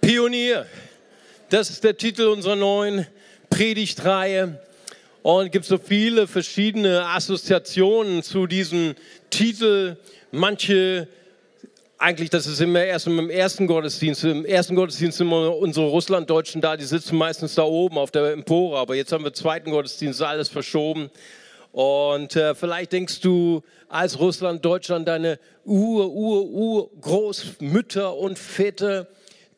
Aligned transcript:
Pionier. 0.00 0.66
Das 1.50 1.70
ist 1.70 1.84
der 1.84 1.96
Titel 1.96 2.22
unserer 2.22 2.56
neuen 2.56 3.06
Predigtreihe. 3.50 4.60
Und 5.22 5.46
es 5.46 5.52
gibt 5.52 5.64
so 5.64 5.78
viele 5.78 6.26
verschiedene 6.26 7.06
Assoziationen 7.06 8.22
zu 8.22 8.46
diesem 8.46 8.94
Titel. 9.30 9.96
Manche, 10.30 11.08
eigentlich, 11.98 12.30
das 12.30 12.46
ist 12.46 12.60
immer 12.60 12.84
erst 12.84 13.06
im 13.06 13.28
ersten 13.28 13.66
Gottesdienst. 13.66 14.24
Im 14.24 14.44
ersten 14.44 14.74
Gottesdienst 14.74 15.18
sind 15.18 15.26
immer 15.26 15.56
unsere 15.56 15.86
Russlanddeutschen 15.86 16.60
da, 16.60 16.76
die 16.76 16.84
sitzen 16.84 17.16
meistens 17.16 17.54
da 17.54 17.64
oben 17.64 17.98
auf 17.98 18.10
der 18.10 18.32
Empore. 18.32 18.78
Aber 18.78 18.94
jetzt 18.94 19.12
haben 19.12 19.24
wir 19.24 19.32
zweiten 19.32 19.70
Gottesdienst, 19.70 20.22
alles 20.22 20.48
verschoben. 20.48 21.10
Und 21.72 22.34
äh, 22.36 22.54
vielleicht 22.54 22.92
denkst 22.92 23.20
du 23.20 23.62
als 23.88 24.18
Russland, 24.18 24.64
Deutschland, 24.64 25.06
deine 25.06 25.38
Ur, 25.64 26.10
Ur, 26.10 26.44
Ur 26.46 26.90
Großmütter 27.00 28.16
und 28.16 28.38
Väter 28.38 29.08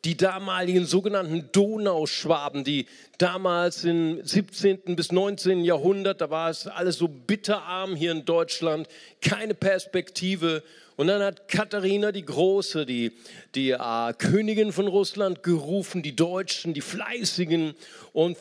die 0.03 0.17
damaligen 0.17 0.85
sogenannten 0.85 1.49
Donauschwaben, 1.51 2.63
die 2.63 2.87
damals 3.19 3.83
im 3.83 4.19
17. 4.23 4.95
bis 4.95 5.11
19. 5.11 5.63
Jahrhundert, 5.63 6.21
da 6.21 6.29
war 6.31 6.49
es 6.49 6.65
alles 6.65 6.97
so 6.97 7.07
bitterarm 7.07 7.95
hier 7.95 8.11
in 8.11 8.25
Deutschland, 8.25 8.87
keine 9.21 9.53
Perspektive. 9.53 10.63
Und 10.97 11.07
dann 11.07 11.21
hat 11.21 11.47
Katharina 11.47 12.11
die 12.11 12.25
Große, 12.25 12.85
die, 12.85 13.11
die 13.55 13.71
äh, 13.71 14.13
Königin 14.17 14.71
von 14.71 14.87
Russland, 14.87 15.43
gerufen, 15.43 16.03
die 16.03 16.15
Deutschen, 16.15 16.73
die 16.73 16.81
Fleißigen. 16.81 17.73
Und 18.13 18.37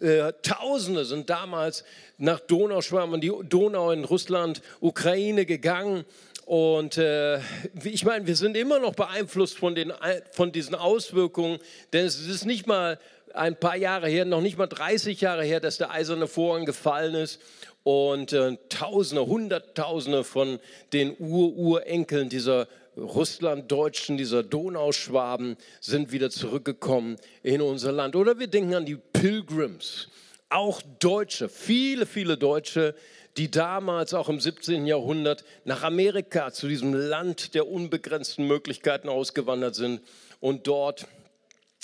äh, 0.00 0.32
Tausende 0.42 1.04
sind 1.04 1.30
damals 1.30 1.84
nach 2.18 2.40
Donauschwaben, 2.40 3.20
die 3.20 3.32
Donau 3.48 3.90
in 3.90 4.04
Russland, 4.04 4.62
Ukraine 4.80 5.46
gegangen. 5.46 6.04
Und 6.46 6.98
äh, 6.98 7.38
ich 7.84 8.04
meine, 8.04 8.26
wir 8.26 8.34
sind 8.34 8.56
immer 8.56 8.80
noch 8.80 8.94
beeinflusst 8.94 9.56
von, 9.58 9.74
den, 9.74 9.92
von 10.32 10.50
diesen 10.50 10.74
Auswirkungen, 10.74 11.60
denn 11.92 12.06
es 12.06 12.26
ist 12.26 12.44
nicht 12.44 12.66
mal 12.66 12.98
ein 13.34 13.54
paar 13.54 13.76
Jahre 13.76 14.08
her, 14.08 14.24
noch 14.24 14.40
nicht 14.40 14.58
mal 14.58 14.66
30 14.66 15.20
Jahre 15.20 15.44
her, 15.44 15.60
dass 15.60 15.78
der 15.78 15.92
eiserne 15.92 16.26
Vorhang 16.26 16.64
gefallen 16.64 17.14
ist 17.14 17.40
und 17.84 18.32
äh, 18.32 18.56
Tausende, 18.68 19.26
Hunderttausende 19.26 20.24
von 20.24 20.58
den 20.92 21.16
Ur-Urenkeln 21.18 22.28
dieser 22.28 22.68
Russlanddeutschen, 22.96 24.16
dieser 24.16 24.42
Donauschwaben 24.42 25.56
sind 25.80 26.12
wieder 26.12 26.30
zurückgekommen 26.30 27.16
in 27.42 27.60
unser 27.60 27.92
Land. 27.92 28.16
Oder 28.16 28.38
wir 28.38 28.48
denken 28.48 28.74
an 28.74 28.84
die 28.84 28.96
Pilgrims, 28.96 30.08
auch 30.48 30.82
Deutsche, 30.98 31.48
viele, 31.48 32.06
viele 32.06 32.36
Deutsche, 32.36 32.94
die 33.36 33.50
damals 33.50 34.12
auch 34.12 34.28
im 34.28 34.40
17. 34.40 34.86
Jahrhundert 34.86 35.44
nach 35.64 35.82
Amerika 35.84 36.52
zu 36.52 36.68
diesem 36.68 36.92
Land 36.92 37.54
der 37.54 37.68
unbegrenzten 37.68 38.46
Möglichkeiten 38.46 39.08
ausgewandert 39.08 39.76
sind 39.76 40.00
und 40.40 40.66
dort 40.66 41.06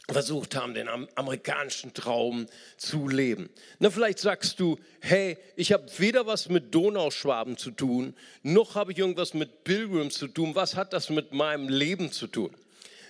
versucht 0.08 0.54
haben, 0.54 0.74
den 0.74 0.88
amerikanischen 0.88 1.92
Traum 1.92 2.46
zu 2.76 3.08
leben. 3.08 3.50
Na, 3.80 3.90
vielleicht 3.90 4.20
sagst 4.20 4.60
du, 4.60 4.78
hey, 5.00 5.36
ich 5.56 5.72
habe 5.72 5.86
weder 5.98 6.26
was 6.26 6.48
mit 6.48 6.74
Donauschwaben 6.74 7.56
zu 7.56 7.70
tun, 7.72 8.14
noch 8.42 8.76
habe 8.76 8.92
ich 8.92 8.98
irgendwas 8.98 9.34
mit 9.34 9.64
Pilgrims 9.64 10.14
zu 10.14 10.28
tun. 10.28 10.54
Was 10.54 10.76
hat 10.76 10.92
das 10.92 11.10
mit 11.10 11.32
meinem 11.32 11.68
Leben 11.68 12.12
zu 12.12 12.28
tun? 12.28 12.54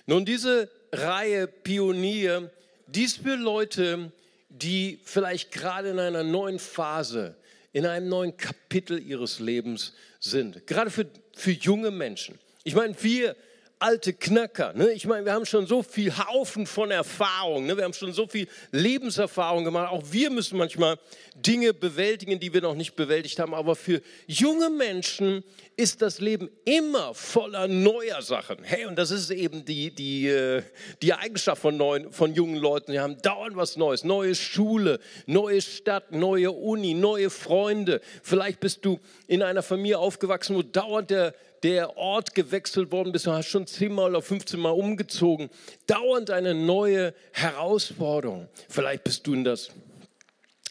Nun, 0.07 0.25
diese 0.25 0.71
Reihe 0.91 1.47
Pionier, 1.47 2.49
dies 2.87 3.17
für 3.17 3.35
Leute, 3.35 4.11
die 4.49 4.99
vielleicht 5.03 5.51
gerade 5.51 5.89
in 5.89 5.99
einer 5.99 6.23
neuen 6.23 6.57
Phase 6.59 7.35
in 7.77 7.85
einem 7.85 8.09
neuen 8.09 8.35
Kapitel 8.35 8.99
ihres 8.99 9.39
Lebens 9.39 9.93
sind. 10.19 10.65
Gerade 10.65 10.89
für, 10.89 11.05
für 11.33 11.51
junge 11.51 11.91
Menschen. 11.91 12.39
Ich 12.63 12.73
meine, 12.73 12.95
wir 13.03 13.35
alte 13.79 14.13
Knacker. 14.13 14.73
Ne? 14.73 14.91
Ich 14.91 15.05
meine, 15.05 15.25
wir 15.25 15.33
haben 15.33 15.45
schon 15.45 15.67
so 15.67 15.83
viel 15.83 16.15
Haufen 16.17 16.65
von 16.65 16.91
Erfahrung. 16.91 17.65
Ne? 17.65 17.77
Wir 17.77 17.83
haben 17.83 17.93
schon 17.93 18.13
so 18.13 18.27
viel 18.27 18.47
Lebenserfahrung 18.71 19.63
gemacht. 19.63 19.91
Auch 19.91 20.03
wir 20.11 20.29
müssen 20.29 20.57
manchmal 20.57 20.97
Dinge 21.35 21.73
bewältigen, 21.73 22.39
die 22.39 22.53
wir 22.53 22.61
noch 22.61 22.75
nicht 22.75 22.95
bewältigt 22.95 23.39
haben. 23.39 23.53
Aber 23.53 23.75
für 23.75 24.01
junge 24.25 24.69
Menschen 24.69 25.43
ist 25.75 26.01
das 26.01 26.19
Leben 26.19 26.49
immer 26.65 27.13
voller 27.13 27.67
neuer 27.67 28.21
Sachen. 28.21 28.63
Hey, 28.63 28.85
und 28.85 28.97
das 28.97 29.11
ist 29.11 29.29
eben 29.29 29.63
die, 29.63 29.91
die, 29.91 30.27
äh, 30.27 30.63
die 31.03 31.13
Eigenschaft 31.13 31.61
von, 31.61 31.77
neuen, 31.77 32.11
von 32.11 32.33
jungen 32.33 32.57
Leuten. 32.57 32.91
Sie 32.91 32.99
haben 32.99 33.21
dauernd 33.21 33.55
was 33.55 33.77
Neues. 33.77 34.03
Neue 34.03 34.33
Schule, 34.33 34.99
neue 35.27 35.61
Stadt, 35.61 36.11
neue 36.11 36.51
Uni, 36.51 36.95
neue 36.95 37.29
Freunde. 37.29 38.01
Vielleicht 38.23 38.59
bist 38.59 38.83
du 38.85 38.99
in 39.27 39.43
einer 39.43 39.61
Familie 39.61 39.99
aufgewachsen, 39.99 40.55
wo 40.55 40.63
dauernd 40.63 41.11
der 41.11 41.35
der 41.63 41.97
Ort 41.97 42.35
gewechselt 42.35 42.91
worden 42.91 43.11
bist, 43.11 43.25
du 43.25 43.31
hast 43.31 43.47
schon 43.47 43.67
zehnmal 43.67 44.11
oder 44.11 44.21
15 44.21 44.59
Mal 44.59 44.71
umgezogen, 44.71 45.49
dauernd 45.87 46.29
eine 46.29 46.53
neue 46.53 47.13
Herausforderung. 47.31 48.47
Vielleicht 48.69 49.03
bist 49.03 49.25
du 49.27 49.33
in 49.33 49.43
das 49.43 49.69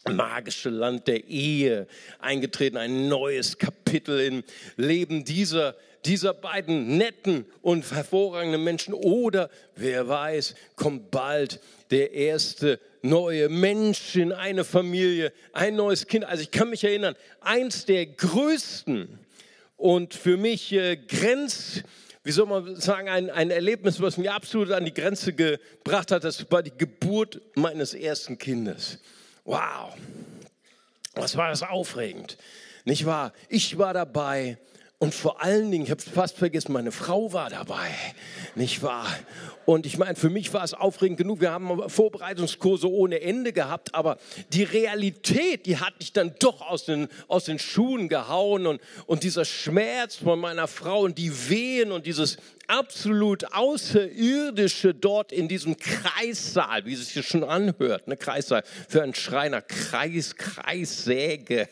magische 0.08 0.70
Land 0.70 1.08
der 1.08 1.24
Ehe 1.24 1.86
eingetreten, 2.20 2.76
ein 2.76 3.08
neues 3.08 3.58
Kapitel 3.58 4.20
im 4.20 4.44
Leben 4.76 5.24
dieser, 5.24 5.74
dieser 6.04 6.32
beiden 6.34 6.96
netten 6.96 7.44
und 7.62 7.90
hervorragenden 7.90 8.62
Menschen. 8.62 8.94
Oder 8.94 9.50
wer 9.74 10.08
weiß, 10.08 10.54
kommt 10.76 11.10
bald 11.10 11.60
der 11.90 12.12
erste 12.12 12.78
neue 13.02 13.48
Mensch 13.48 14.16
in 14.16 14.32
eine 14.32 14.64
Familie, 14.64 15.32
ein 15.52 15.76
neues 15.76 16.06
Kind. 16.06 16.24
Also 16.24 16.42
ich 16.42 16.50
kann 16.50 16.70
mich 16.70 16.84
erinnern, 16.84 17.16
eins 17.40 17.84
der 17.86 18.06
größten 18.06 19.25
und 19.76 20.14
für 20.14 20.36
mich 20.36 20.72
äh, 20.72 20.96
grenzt, 20.96 21.84
wie 22.24 22.32
soll 22.32 22.46
man 22.46 22.76
sagen, 22.76 23.08
ein, 23.08 23.30
ein 23.30 23.50
Erlebnis, 23.50 24.00
was 24.00 24.16
mich 24.16 24.30
absolut 24.30 24.72
an 24.72 24.84
die 24.84 24.94
Grenze 24.94 25.32
gebracht 25.32 26.10
hat, 26.10 26.24
das 26.24 26.50
war 26.50 26.62
die 26.62 26.76
Geburt 26.76 27.40
meines 27.54 27.94
ersten 27.94 28.38
Kindes. 28.38 28.98
Wow, 29.44 29.94
was 31.14 31.36
war 31.36 31.50
das 31.50 31.62
aufregend, 31.62 32.36
nicht 32.84 33.06
wahr? 33.06 33.32
Ich 33.48 33.78
war 33.78 33.94
dabei 33.94 34.58
und 34.98 35.14
vor 35.14 35.42
allen 35.42 35.70
Dingen, 35.70 35.84
ich 35.84 35.90
habe 35.90 36.00
es 36.00 36.08
fast 36.08 36.38
vergessen, 36.38 36.72
meine 36.72 36.90
Frau 36.90 37.32
war 37.34 37.50
dabei, 37.50 37.90
nicht 38.54 38.82
wahr? 38.82 39.06
Und 39.66 39.84
ich 39.84 39.98
meine, 39.98 40.14
für 40.14 40.30
mich 40.30 40.54
war 40.54 40.64
es 40.64 40.72
aufregend 40.72 41.18
genug. 41.18 41.42
Wir 41.42 41.50
haben 41.50 41.90
Vorbereitungskurse 41.90 42.90
ohne 42.90 43.20
Ende 43.20 43.52
gehabt, 43.52 43.94
aber 43.94 44.16
die 44.52 44.62
Realität, 44.62 45.66
die 45.66 45.76
hat 45.76 45.98
mich 45.98 46.14
dann 46.14 46.34
doch 46.38 46.62
aus 46.62 46.86
den, 46.86 47.08
aus 47.28 47.44
den 47.44 47.58
Schuhen 47.58 48.08
gehauen. 48.08 48.66
Und, 48.66 48.80
und 49.04 49.22
dieser 49.22 49.44
Schmerz 49.44 50.16
von 50.16 50.38
meiner 50.38 50.66
Frau 50.66 51.00
und 51.00 51.18
die 51.18 51.50
Wehen 51.50 51.92
und 51.92 52.06
dieses 52.06 52.38
absolut 52.66 53.52
Außerirdische 53.52 54.94
dort 54.94 55.30
in 55.30 55.48
diesem 55.48 55.76
Kreissaal, 55.76 56.86
wie 56.86 56.94
es 56.94 57.12
sich 57.12 57.26
schon 57.26 57.44
anhört, 57.44 58.08
ne, 58.08 58.16
Kreissaal 58.16 58.62
für 58.88 59.02
einen 59.02 59.14
Schreiner, 59.14 59.60
Kreis, 59.60 60.36
Kreissäge. 60.36 61.68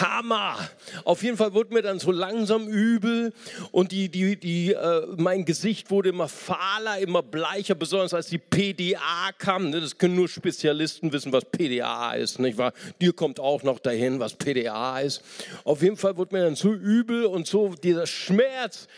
Hammer. 0.00 0.56
Auf 1.04 1.22
jeden 1.22 1.36
Fall 1.36 1.54
wurde 1.54 1.74
mir 1.74 1.82
dann 1.82 1.98
so 1.98 2.10
langsam 2.10 2.68
übel 2.68 3.32
und 3.70 3.92
die, 3.92 4.08
die, 4.08 4.38
die, 4.38 4.72
äh, 4.72 5.06
mein 5.16 5.44
Gesicht 5.44 5.90
wurde 5.90 6.10
immer 6.10 6.28
fahler, 6.28 6.98
immer 6.98 7.22
bleicher, 7.22 7.74
besonders 7.74 8.14
als 8.14 8.28
die 8.28 8.38
PDA 8.38 9.30
kam. 9.38 9.70
Ne? 9.70 9.80
Das 9.80 9.98
können 9.98 10.14
nur 10.14 10.28
Spezialisten 10.28 11.12
wissen, 11.12 11.32
was 11.32 11.44
PDA 11.44 12.14
ist. 12.14 12.38
Nicht 12.38 12.58
wahr? 12.58 12.72
Dir 13.00 13.12
kommt 13.12 13.40
auch 13.40 13.62
noch 13.62 13.78
dahin, 13.78 14.20
was 14.20 14.34
PDA 14.34 15.00
ist. 15.00 15.22
Auf 15.64 15.82
jeden 15.82 15.96
Fall 15.96 16.16
wurde 16.16 16.34
mir 16.34 16.44
dann 16.44 16.56
so 16.56 16.72
übel 16.72 17.26
und 17.26 17.46
so 17.46 17.74
dieser 17.82 18.06
Schmerz 18.06 18.88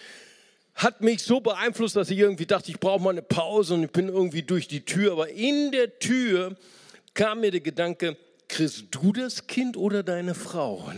hat 0.78 1.00
mich 1.00 1.22
so 1.24 1.40
beeinflusst, 1.40 1.96
dass 1.96 2.08
ich 2.08 2.18
irgendwie 2.18 2.46
dachte, 2.46 2.70
ich 2.70 2.78
brauche 2.78 3.02
mal 3.02 3.10
eine 3.10 3.22
Pause 3.22 3.74
und 3.74 3.82
ich 3.82 3.90
bin 3.90 4.08
irgendwie 4.08 4.42
durch 4.42 4.68
die 4.68 4.84
Tür. 4.84 5.12
Aber 5.12 5.28
in 5.28 5.72
der 5.72 5.98
Tür 5.98 6.56
kam 7.14 7.40
mir 7.40 7.50
der 7.50 7.60
Gedanke, 7.60 8.16
kriegst 8.48 8.86
du 8.90 9.12
das 9.12 9.46
Kind 9.46 9.76
oder 9.76 10.02
deine 10.02 10.34
Frau? 10.34 10.90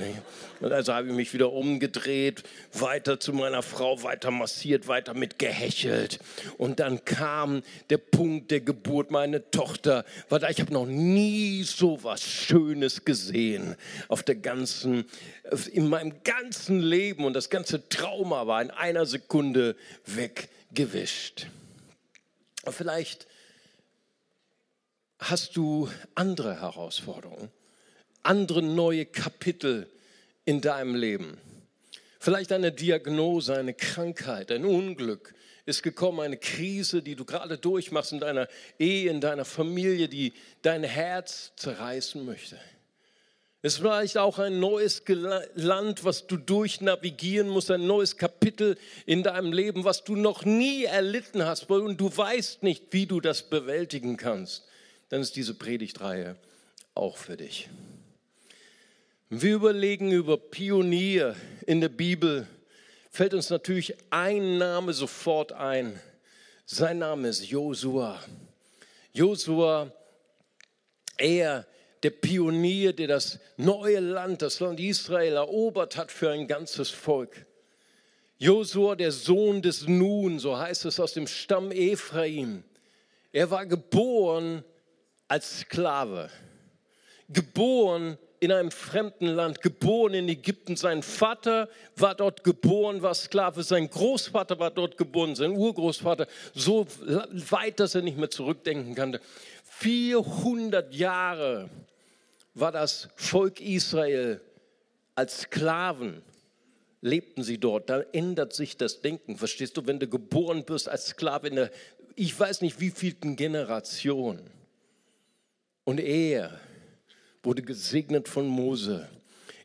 Und 0.60 0.72
also 0.72 0.94
habe 0.94 1.08
ich 1.08 1.14
mich 1.14 1.34
wieder 1.34 1.52
umgedreht, 1.52 2.44
weiter 2.72 3.18
zu 3.18 3.32
meiner 3.32 3.62
Frau, 3.62 4.02
weiter 4.02 4.30
massiert, 4.30 4.86
weiter 4.86 5.14
mit 5.14 5.38
gehechelt. 5.38 6.20
Und 6.58 6.80
dann 6.80 7.04
kam 7.04 7.62
der 7.90 7.98
Punkt 7.98 8.50
der 8.50 8.60
Geburt, 8.60 9.10
meine 9.10 9.50
Tochter. 9.50 10.04
Ich 10.48 10.60
habe 10.60 10.72
noch 10.72 10.86
nie 10.86 11.64
so 11.64 12.02
was 12.02 12.22
Schönes 12.22 13.04
gesehen 13.04 13.76
auf 14.08 14.22
der 14.22 14.36
ganzen, 14.36 15.04
in 15.72 15.88
meinem 15.88 16.22
ganzen 16.22 16.80
Leben. 16.80 17.24
Und 17.24 17.34
das 17.34 17.50
ganze 17.50 17.88
Trauma 17.88 18.46
war 18.46 18.62
in 18.62 18.70
einer 18.70 19.06
Sekunde 19.06 19.76
weggewischt. 20.06 21.48
Vielleicht 22.68 23.26
hast 25.20 25.56
du 25.56 25.88
andere 26.14 26.60
Herausforderungen, 26.60 27.50
andere 28.22 28.62
neue 28.62 29.06
Kapitel 29.06 29.86
in 30.44 30.60
deinem 30.60 30.94
Leben. 30.94 31.38
Vielleicht 32.18 32.52
eine 32.52 32.72
Diagnose, 32.72 33.56
eine 33.56 33.74
Krankheit, 33.74 34.50
ein 34.50 34.64
Unglück 34.64 35.34
ist 35.66 35.82
gekommen, 35.82 36.20
eine 36.20 36.38
Krise, 36.38 37.02
die 37.02 37.14
du 37.14 37.24
gerade 37.24 37.58
durchmachst 37.58 38.12
in 38.12 38.20
deiner 38.20 38.48
Ehe, 38.78 39.10
in 39.10 39.20
deiner 39.20 39.44
Familie, 39.44 40.08
die 40.08 40.32
dein 40.62 40.82
Herz 40.82 41.52
zerreißen 41.56 42.24
möchte. 42.24 42.58
Es 43.62 43.74
ist 43.74 43.78
vielleicht 43.80 44.16
auch 44.16 44.38
ein 44.38 44.58
neues 44.58 45.02
Land, 45.54 46.02
was 46.02 46.26
du 46.26 46.38
durchnavigieren 46.38 47.48
musst, 47.48 47.70
ein 47.70 47.86
neues 47.86 48.16
Kapitel 48.16 48.78
in 49.04 49.22
deinem 49.22 49.52
Leben, 49.52 49.84
was 49.84 50.02
du 50.02 50.16
noch 50.16 50.46
nie 50.46 50.84
erlitten 50.84 51.44
hast 51.44 51.70
und 51.70 52.00
du 52.00 52.16
weißt 52.16 52.62
nicht, 52.62 52.84
wie 52.92 53.04
du 53.04 53.20
das 53.20 53.42
bewältigen 53.42 54.16
kannst. 54.16 54.64
Dann 55.10 55.20
ist 55.20 55.34
diese 55.36 55.54
Predigtreihe 55.54 56.36
auch 56.94 57.16
für 57.16 57.36
dich. 57.36 57.68
Wir 59.28 59.54
überlegen 59.54 60.12
über 60.12 60.36
Pionier 60.36 61.36
in 61.66 61.80
der 61.80 61.88
Bibel, 61.88 62.46
fällt 63.10 63.34
uns 63.34 63.50
natürlich 63.50 63.96
ein 64.10 64.58
Name 64.58 64.92
sofort 64.92 65.52
ein. 65.52 66.00
Sein 66.64 66.98
Name 66.98 67.28
ist 67.28 67.44
Josua. 67.44 68.22
Josua, 69.12 69.92
er 71.16 71.66
der 72.04 72.10
Pionier, 72.10 72.92
der 72.92 73.08
das 73.08 73.40
neue 73.56 73.98
Land, 73.98 74.42
das 74.42 74.60
Land 74.60 74.78
Israel 74.78 75.34
erobert 75.34 75.96
hat 75.96 76.12
für 76.12 76.30
ein 76.30 76.46
ganzes 76.46 76.88
Volk. 76.90 77.46
Josua, 78.38 78.94
der 78.94 79.10
Sohn 79.10 79.60
des 79.60 79.88
Nun, 79.88 80.38
so 80.38 80.56
heißt 80.56 80.84
es 80.84 81.00
aus 81.00 81.14
dem 81.14 81.26
Stamm 81.26 81.72
Ephraim. 81.72 82.62
Er 83.32 83.50
war 83.50 83.66
geboren 83.66 84.64
als 85.30 85.60
Sklave, 85.60 86.28
geboren 87.28 88.18
in 88.40 88.50
einem 88.50 88.72
fremden 88.72 89.26
Land, 89.26 89.62
geboren 89.62 90.14
in 90.14 90.28
Ägypten. 90.28 90.74
Sein 90.74 91.04
Vater 91.04 91.68
war 91.94 92.16
dort 92.16 92.42
geboren, 92.42 93.00
war 93.00 93.14
Sklave. 93.14 93.62
Sein 93.62 93.88
Großvater 93.88 94.58
war 94.58 94.72
dort 94.72 94.96
geboren, 94.96 95.36
sein 95.36 95.52
Urgroßvater, 95.52 96.26
so 96.52 96.86
weit, 97.50 97.78
dass 97.78 97.94
er 97.94 98.02
nicht 98.02 98.16
mehr 98.16 98.30
zurückdenken 98.30 98.96
konnte. 98.96 99.20
400 99.64 100.92
Jahre 100.94 101.70
war 102.54 102.72
das 102.72 103.08
Volk 103.14 103.60
Israel 103.60 104.40
als 105.14 105.42
Sklaven, 105.42 106.22
lebten 107.02 107.44
sie 107.44 107.58
dort. 107.58 107.88
Da 107.88 108.00
ändert 108.12 108.52
sich 108.52 108.76
das 108.76 109.00
Denken. 109.00 109.36
Verstehst 109.36 109.76
du, 109.76 109.86
wenn 109.86 110.00
du 110.00 110.08
geboren 110.08 110.64
wirst 110.66 110.88
als 110.88 111.06
Sklave 111.06 111.48
in 111.48 111.56
der, 111.56 111.70
ich 112.16 112.38
weiß 112.38 112.62
nicht 112.62 112.80
wie 112.80 112.90
vielten 112.90 113.36
Generation. 113.36 114.40
Und 115.90 115.98
er 115.98 116.60
wurde 117.42 117.62
gesegnet 117.62 118.28
von 118.28 118.46
Mose 118.46 119.08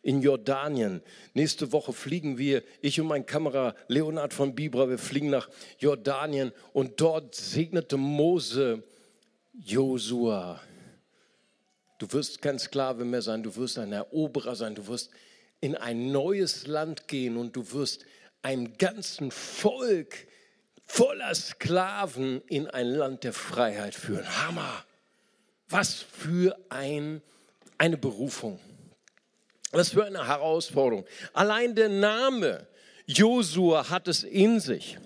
in 0.02 0.24
Jordanien. 0.24 1.04
Nächste 1.36 1.72
Woche 1.72 1.94
fliegen 1.94 2.40
wir, 2.40 2.64
ich 2.82 3.00
und 3.00 3.06
mein 3.06 3.28
Kamera 3.28 3.76
Leonard 3.90 4.34
von 4.34 4.56
Bibra, 4.56 4.90
wir 4.90 4.98
fliegen 4.98 5.30
nach 5.30 5.48
Jordanien 5.78 6.52
und 6.74 7.00
dort 7.00 7.36
segnete 7.36 7.98
Mose 7.98 8.82
Josua 9.54 10.60
Du 12.00 12.12
wirst 12.12 12.42
kein 12.42 12.58
Sklave 12.58 13.06
mehr 13.06 13.22
sein, 13.22 13.44
du 13.44 13.56
wirst 13.56 13.78
ein 13.78 13.94
Eroberer 13.94 14.56
sein, 14.56 14.74
du 14.74 14.88
wirst 14.88 15.12
in 15.62 15.76
ein 15.76 16.12
neues 16.12 16.66
Land 16.66 17.08
gehen 17.08 17.38
und 17.38 17.56
du 17.56 17.72
wirst 17.72 18.04
einem 18.42 18.76
ganzen 18.80 19.30
Volk 19.30 20.26
voller 20.86 21.36
Sklaven 21.36 22.42
in 22.48 22.68
ein 22.68 22.88
Land 22.88 23.26
der 23.26 23.34
Freiheit 23.34 23.94
führen. 23.94 24.26
Hammer! 24.48 24.86
Was 25.70 26.02
für 26.02 26.58
ein, 26.70 27.22
eine 27.78 27.98
Berufung. 27.98 28.60
Was 29.72 29.90
für 29.90 30.06
eine 30.06 30.28
Herausforderung. 30.28 31.06
Allein 31.34 31.76
der 31.76 31.90
Name 31.90 32.68
Josua 33.08 33.90
hat 33.90 34.08
es 34.08 34.24
in 34.24 34.60
sich. 34.60 34.98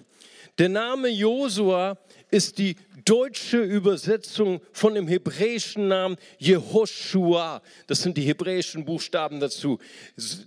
Der 0.57 0.69
Name 0.69 1.07
Josua 1.07 1.97
ist 2.31 2.57
die 2.57 2.75
deutsche 3.05 3.59
Übersetzung 3.59 4.61
von 4.71 4.93
dem 4.93 5.07
hebräischen 5.07 5.87
Namen 5.87 6.17
Jehoshua. 6.37 7.61
Das 7.87 8.01
sind 8.01 8.17
die 8.17 8.23
hebräischen 8.23 8.85
Buchstaben 8.85 9.39
dazu. 9.39 9.79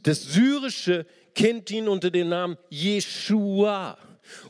Das 0.03 0.23
syrische 0.23 1.07
kennt 1.35 1.71
ihn 1.71 1.89
unter 1.89 2.11
dem 2.11 2.29
Namen 2.29 2.57
Jeshua. 2.69 3.99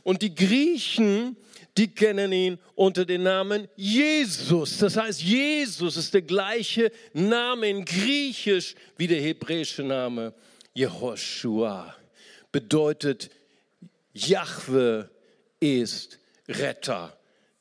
Und 0.03 0.21
die 0.21 0.33
Griechen, 0.33 1.37
die 1.77 1.87
kennen 1.87 2.31
ihn 2.31 2.59
unter 2.75 3.05
dem 3.05 3.23
Namen 3.23 3.67
Jesus. 3.75 4.77
Das 4.77 4.97
heißt, 4.97 5.21
Jesus 5.21 5.97
ist 5.97 6.13
der 6.13 6.21
gleiche 6.21 6.91
Name 7.13 7.69
in 7.69 7.83
Griechisch 7.83 8.75
wie 8.97 9.07
der 9.07 9.21
hebräische 9.21 9.83
Name 9.83 10.33
Jehoshua. 10.73 11.95
Bedeutet, 12.51 13.31
Jahwe 14.13 15.09
ist 15.59 16.19
Retter. 16.47 17.17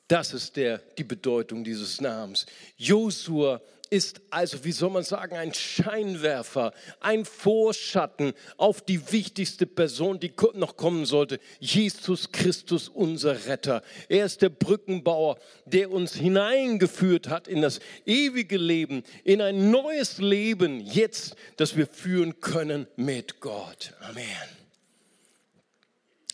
Das 0.09 0.35
ist 0.35 0.57
der, 0.57 0.79
die 0.99 1.05
Bedeutung 1.05 1.65
dieses 1.65 2.01
Namens. 2.01 2.45
Josua 2.77 3.63
ist 3.93 4.23
also, 4.31 4.65
wie 4.65 4.73
soll 4.73 4.89
man 4.89 5.05
sagen, 5.05 5.37
ein 5.37 5.53
Scheinwerfer, 5.53 6.73
ein 7.01 7.27
Vorschatten 7.27 8.33
auf 8.57 8.81
die 8.81 9.13
wichtigste 9.13 9.67
Person, 9.67 10.19
die 10.19 10.33
noch 10.55 10.77
kommen 10.77 11.05
sollte. 11.05 11.39
Jesus 11.61 12.33
Christus, 12.33 12.89
unser 12.89 13.47
Retter. 13.47 13.83
Er 14.09 14.25
ist 14.25 14.41
der 14.41 14.49
Brückenbauer, 14.49 15.39
der 15.67 15.91
uns 15.91 16.15
hineingeführt 16.15 17.29
hat 17.29 17.47
in 17.47 17.61
das 17.61 17.81
ewige 18.07 18.57
Leben, 18.57 19.03
in 19.25 19.43
ein 19.43 19.71
neues 19.71 20.17
Leben, 20.17 20.81
jetzt, 20.81 21.37
das 21.59 21.77
wir 21.77 21.87
führen 21.87 22.41
können 22.41 22.87
mit 22.97 23.41
Gott. 23.41 23.93
Amen. 24.01 24.25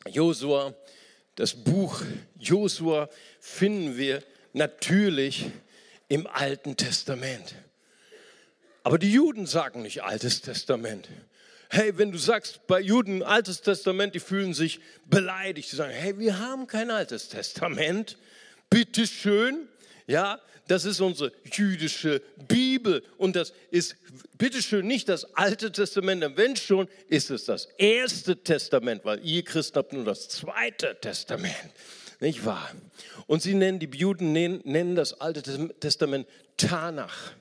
Josua 0.08 0.74
das 1.38 1.54
Buch 1.54 2.02
Josua 2.36 3.08
finden 3.38 3.96
wir 3.96 4.24
natürlich 4.52 5.46
im 6.08 6.26
Alten 6.26 6.76
Testament. 6.76 7.54
Aber 8.82 8.98
die 8.98 9.12
Juden 9.12 9.46
sagen 9.46 9.82
nicht 9.82 10.02
Altes 10.02 10.40
Testament. 10.40 11.08
Hey, 11.70 11.98
wenn 11.98 12.12
du 12.12 12.18
sagst 12.18 12.66
bei 12.66 12.80
Juden 12.80 13.22
Altes 13.22 13.60
Testament, 13.60 14.14
die 14.14 14.20
fühlen 14.20 14.54
sich 14.54 14.80
beleidigt. 15.04 15.70
Die 15.70 15.76
sagen, 15.76 15.92
hey, 15.92 16.18
wir 16.18 16.38
haben 16.38 16.66
kein 16.66 16.90
Altes 16.90 17.28
Testament. 17.28 18.16
Bitte 18.70 19.06
schön. 19.06 19.68
Ja, 20.06 20.40
das 20.68 20.84
ist 20.84 21.00
unsere 21.00 21.32
jüdische 21.52 22.22
Bibel 22.46 23.02
und 23.16 23.36
das 23.36 23.52
ist 23.70 23.96
bitteschön 24.36 24.86
nicht 24.86 25.08
das 25.08 25.34
Alte 25.34 25.72
Testament, 25.72 26.22
denn 26.22 26.36
wenn 26.36 26.56
schon, 26.56 26.88
ist 27.08 27.30
es 27.30 27.46
das 27.46 27.66
erste 27.78 28.42
Testament, 28.42 29.04
weil 29.04 29.24
ihr 29.24 29.42
Christen 29.42 29.78
habt 29.78 29.92
nur 29.92 30.04
das 30.04 30.28
zweite 30.28 30.96
Testament, 31.00 31.72
nicht 32.20 32.44
wahr? 32.44 32.70
Und 33.26 33.42
sie 33.42 33.54
nennen, 33.54 33.78
die 33.78 33.86
Juden 33.86 34.32
nennen 34.32 34.94
das 34.94 35.20
Alte 35.20 35.42
Testament 35.80 36.26
Tanach. 36.56 37.32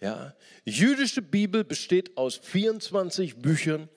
Ja, 0.00 0.34
jüdische 0.64 1.22
Bibel 1.22 1.62
besteht 1.62 2.16
aus 2.16 2.36
24 2.42 3.36
Büchern, 3.36 3.88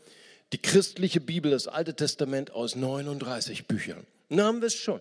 die 0.51 0.57
christliche 0.57 1.21
Bibel, 1.21 1.51
das 1.51 1.67
Alte 1.67 1.95
Testament 1.95 2.51
aus 2.51 2.75
39 2.75 3.67
Büchern. 3.67 4.05
Dann 4.29 4.41
haben 4.41 4.61
wir 4.61 4.67
es 4.67 4.75
schon. 4.75 4.99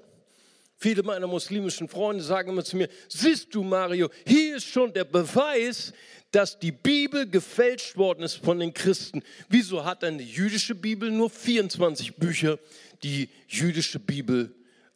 Viele 0.78 1.02
meiner 1.02 1.26
muslimischen 1.26 1.88
Freunde 1.88 2.24
sagen 2.24 2.50
immer 2.50 2.64
zu 2.64 2.76
mir, 2.76 2.88
siehst 3.08 3.54
du 3.54 3.62
Mario, 3.62 4.10
hier 4.26 4.56
ist 4.56 4.66
schon 4.66 4.92
der 4.92 5.04
Beweis, 5.04 5.92
dass 6.32 6.58
die 6.58 6.72
Bibel 6.72 7.28
gefälscht 7.28 7.96
worden 7.96 8.22
ist 8.22 8.36
von 8.36 8.58
den 8.58 8.72
Christen. 8.72 9.22
Wieso 9.48 9.84
hat 9.84 10.02
eine 10.02 10.22
jüdische 10.22 10.74
Bibel 10.74 11.10
nur 11.10 11.30
24 11.30 12.16
Bücher, 12.16 12.58
die 13.02 13.28
jüdische 13.46 13.98
Bibel, 13.98 14.54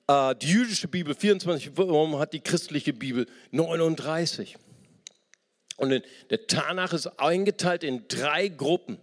äh, 0.08 0.34
die 0.36 0.48
jüdische 0.48 0.88
Bibel 0.88 1.14
24, 1.14 1.72
warum 1.75 2.18
hat 2.18 2.32
die 2.32 2.40
christliche 2.40 2.92
Bibel 2.92 3.26
39? 3.50 4.56
Und 5.76 6.02
der 6.30 6.46
Tanach 6.46 6.92
ist 6.92 7.06
eingeteilt 7.18 7.84
in 7.84 8.08
drei 8.08 8.48
Gruppen 8.48 8.98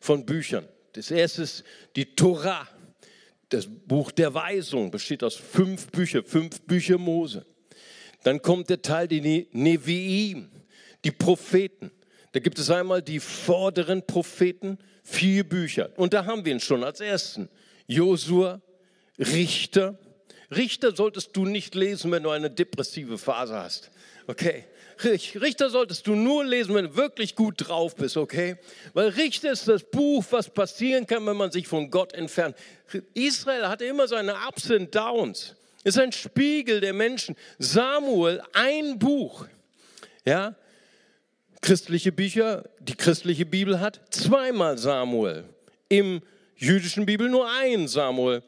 von 0.00 0.24
Büchern. 0.24 0.66
Das 0.94 1.10
erste 1.10 1.42
ist 1.42 1.64
die 1.96 2.14
Torah. 2.14 2.66
Das 3.50 3.66
Buch 3.66 4.10
der 4.10 4.32
Weisung 4.32 4.90
besteht 4.90 5.22
aus 5.22 5.34
fünf 5.34 5.88
Büchern, 5.88 6.24
fünf 6.24 6.62
Bücher 6.62 6.98
Mose. 6.98 7.44
Dann 8.22 8.40
kommt 8.40 8.70
der 8.70 8.80
Teil, 8.80 9.06
die 9.06 9.48
Neviim, 9.52 10.50
die 11.04 11.10
Propheten. 11.10 11.90
Da 12.32 12.40
gibt 12.40 12.58
es 12.58 12.70
einmal 12.70 13.02
die 13.02 13.20
vorderen 13.20 14.04
Propheten, 14.06 14.78
vier 15.02 15.44
Bücher. 15.46 15.90
Und 15.96 16.14
da 16.14 16.24
haben 16.24 16.44
wir 16.44 16.52
ihn 16.52 16.60
schon 16.60 16.82
als 16.82 17.00
ersten. 17.00 17.48
Josua, 17.86 18.62
Richter. 19.18 19.98
Richter 20.56 20.94
solltest 20.94 21.36
du 21.36 21.44
nicht 21.44 21.74
lesen, 21.74 22.10
wenn 22.10 22.22
du 22.22 22.30
eine 22.30 22.50
depressive 22.50 23.18
Phase 23.18 23.54
hast. 23.54 23.90
Okay? 24.26 24.64
Richter 25.02 25.70
solltest 25.70 26.06
du 26.06 26.14
nur 26.14 26.44
lesen, 26.44 26.74
wenn 26.74 26.86
du 26.86 26.96
wirklich 26.96 27.34
gut 27.34 27.68
drauf 27.68 27.96
bist, 27.96 28.16
okay? 28.16 28.56
Weil 28.92 29.08
Richter 29.08 29.50
ist 29.50 29.66
das 29.66 29.82
Buch, 29.82 30.24
was 30.30 30.48
passieren 30.48 31.06
kann, 31.06 31.26
wenn 31.26 31.36
man 31.36 31.50
sich 31.50 31.66
von 31.66 31.90
Gott 31.90 32.12
entfernt. 32.12 32.56
Israel 33.14 33.68
hatte 33.68 33.84
immer 33.84 34.06
seine 34.06 34.34
Ups 34.48 34.70
und 34.70 34.94
Downs. 34.94 35.56
Ist 35.82 35.98
ein 35.98 36.12
Spiegel 36.12 36.80
der 36.80 36.92
Menschen. 36.92 37.36
Samuel, 37.58 38.40
ein 38.52 38.98
Buch. 38.98 39.46
Ja? 40.24 40.54
Christliche 41.60 42.12
Bücher, 42.12 42.64
die 42.78 42.94
christliche 42.94 43.46
Bibel 43.46 43.80
hat 43.80 44.00
zweimal 44.10 44.78
Samuel. 44.78 45.44
Im 45.88 46.22
jüdischen 46.56 47.04
Bibel 47.04 47.28
nur 47.28 47.50
ein 47.50 47.88
Samuel. 47.88 48.42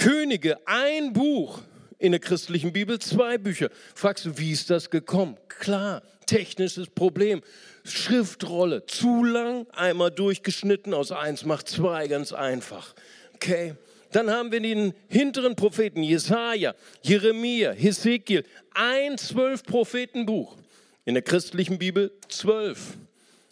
Könige, 0.00 0.56
ein 0.66 1.12
Buch 1.12 1.60
in 1.98 2.12
der 2.12 2.20
christlichen 2.20 2.72
Bibel 2.72 2.98
zwei 3.00 3.36
Bücher. 3.36 3.68
Fragst 3.94 4.24
du, 4.24 4.38
wie 4.38 4.50
ist 4.50 4.70
das 4.70 4.88
gekommen? 4.88 5.36
Klar, 5.48 6.02
technisches 6.24 6.86
Problem. 6.88 7.42
Schriftrolle, 7.84 8.86
zu 8.86 9.22
lang, 9.22 9.66
einmal 9.72 10.10
durchgeschnitten, 10.10 10.94
aus 10.94 11.12
eins 11.12 11.44
macht 11.44 11.68
zwei, 11.68 12.08
ganz 12.08 12.32
einfach. 12.32 12.94
Okay? 13.34 13.74
Dann 14.10 14.30
haben 14.30 14.50
wir 14.50 14.60
den 14.60 14.94
hinteren 15.08 15.54
Propheten, 15.54 16.02
Jesaja, 16.02 16.74
Jeremia, 17.02 17.72
Hesekiel, 17.72 18.44
ein 18.72 19.18
zwölf 19.18 19.64
Prophetenbuch. 19.64 20.56
In 21.04 21.12
der 21.12 21.22
christlichen 21.22 21.78
Bibel 21.78 22.10
zwölf. 22.30 22.96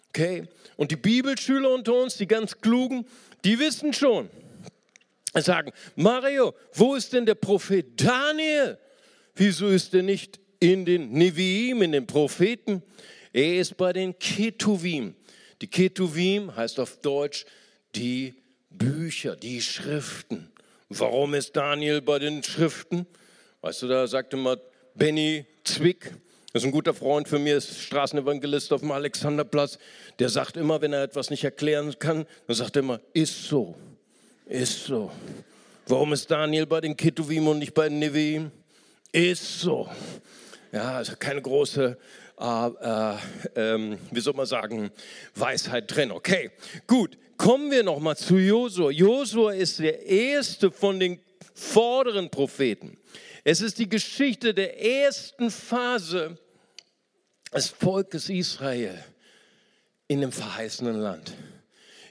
Okay? 0.09 0.47
Und 0.77 0.89
die 0.89 0.95
Bibelschüler 0.95 1.69
unter 1.69 1.93
uns, 1.93 2.17
die 2.17 2.27
ganz 2.27 2.59
klugen, 2.59 3.05
die 3.45 3.59
wissen 3.59 3.93
schon, 3.93 4.31
sagen, 5.35 5.71
Mario, 5.95 6.53
wo 6.73 6.95
ist 6.95 7.13
denn 7.13 7.25
der 7.25 7.35
Prophet 7.35 8.01
Daniel? 8.01 8.77
Wieso 9.35 9.67
ist 9.67 9.93
er 9.93 10.03
nicht 10.03 10.39
in 10.59 10.85
den 10.85 11.11
Neviim, 11.11 11.81
in 11.81 11.91
den 11.91 12.07
Propheten? 12.07 12.83
Er 13.31 13.59
ist 13.59 13.77
bei 13.77 13.93
den 13.93 14.17
Ketuvim. 14.17 15.15
Die 15.61 15.67
Ketuvim 15.67 16.55
heißt 16.55 16.79
auf 16.79 16.97
Deutsch 16.97 17.45
die 17.95 18.33
Bücher, 18.69 19.35
die 19.35 19.61
Schriften. 19.61 20.51
Warum 20.89 21.33
ist 21.33 21.55
Daniel 21.55 22.01
bei 22.01 22.19
den 22.19 22.43
Schriften? 22.43 23.05
Weißt 23.61 23.83
du, 23.83 23.87
da 23.87 24.07
sagte 24.07 24.37
mal 24.37 24.59
Benny 24.95 25.45
Zwick, 25.63 26.11
das 26.51 26.63
ist 26.63 26.67
ein 26.67 26.71
guter 26.71 26.95
Freund 26.95 27.27
für 27.27 27.37
mich, 27.37 27.53
ist 27.53 27.79
Straßenevangelist 27.79 28.73
auf 28.73 28.81
dem 28.81 28.91
Alexanderplatz. 28.91 29.77
Der 30.17 30.29
sagt 30.29 30.57
immer, 30.57 30.81
wenn 30.81 30.93
er 30.93 31.03
etwas 31.03 31.29
nicht 31.29 31.43
erklären 31.43 31.93
kann, 31.99 32.25
dann 32.47 32.55
sagt 32.55 32.75
er 32.75 32.79
immer, 32.79 32.99
ist 33.13 33.43
so, 33.45 33.75
ist 34.49 34.85
so. 34.85 35.11
Warum 35.87 36.13
ist 36.13 36.29
Daniel 36.29 36.65
bei 36.65 36.81
den 36.81 36.97
Ketuvim 36.97 37.47
und 37.47 37.59
nicht 37.59 37.73
bei 37.73 37.87
den 37.87 37.99
Neviim? 37.99 38.51
Ist 39.11 39.61
so. 39.61 39.89
Ja, 40.71 40.97
also 40.97 41.13
keine 41.17 41.41
große, 41.41 41.97
äh, 42.39 42.67
äh, 42.67 43.15
äh, 43.55 43.97
wie 44.11 44.19
soll 44.19 44.33
man 44.33 44.45
sagen, 44.45 44.91
Weisheit 45.35 45.95
drin. 45.95 46.11
Okay, 46.11 46.51
gut. 46.87 47.17
Kommen 47.37 47.71
wir 47.71 47.83
noch 47.83 47.99
mal 47.99 48.17
zu 48.17 48.37
Josua. 48.37 48.91
Josua 48.91 49.53
ist 49.53 49.79
der 49.79 50.05
erste 50.05 50.71
von 50.71 50.99
den 50.99 51.21
vorderen 51.53 52.29
Propheten. 52.29 52.97
Es 53.45 53.61
ist 53.61 53.77
die 53.79 53.87
Geschichte 53.87 54.53
der 54.53 54.83
ersten 54.83 55.49
Phase 55.49 56.37
des 57.53 57.69
Volkes 57.69 58.27
Israel 58.29 59.01
in 60.07 60.19
dem 60.19 60.33
verheißenen 60.33 60.99
Land. 60.99 61.33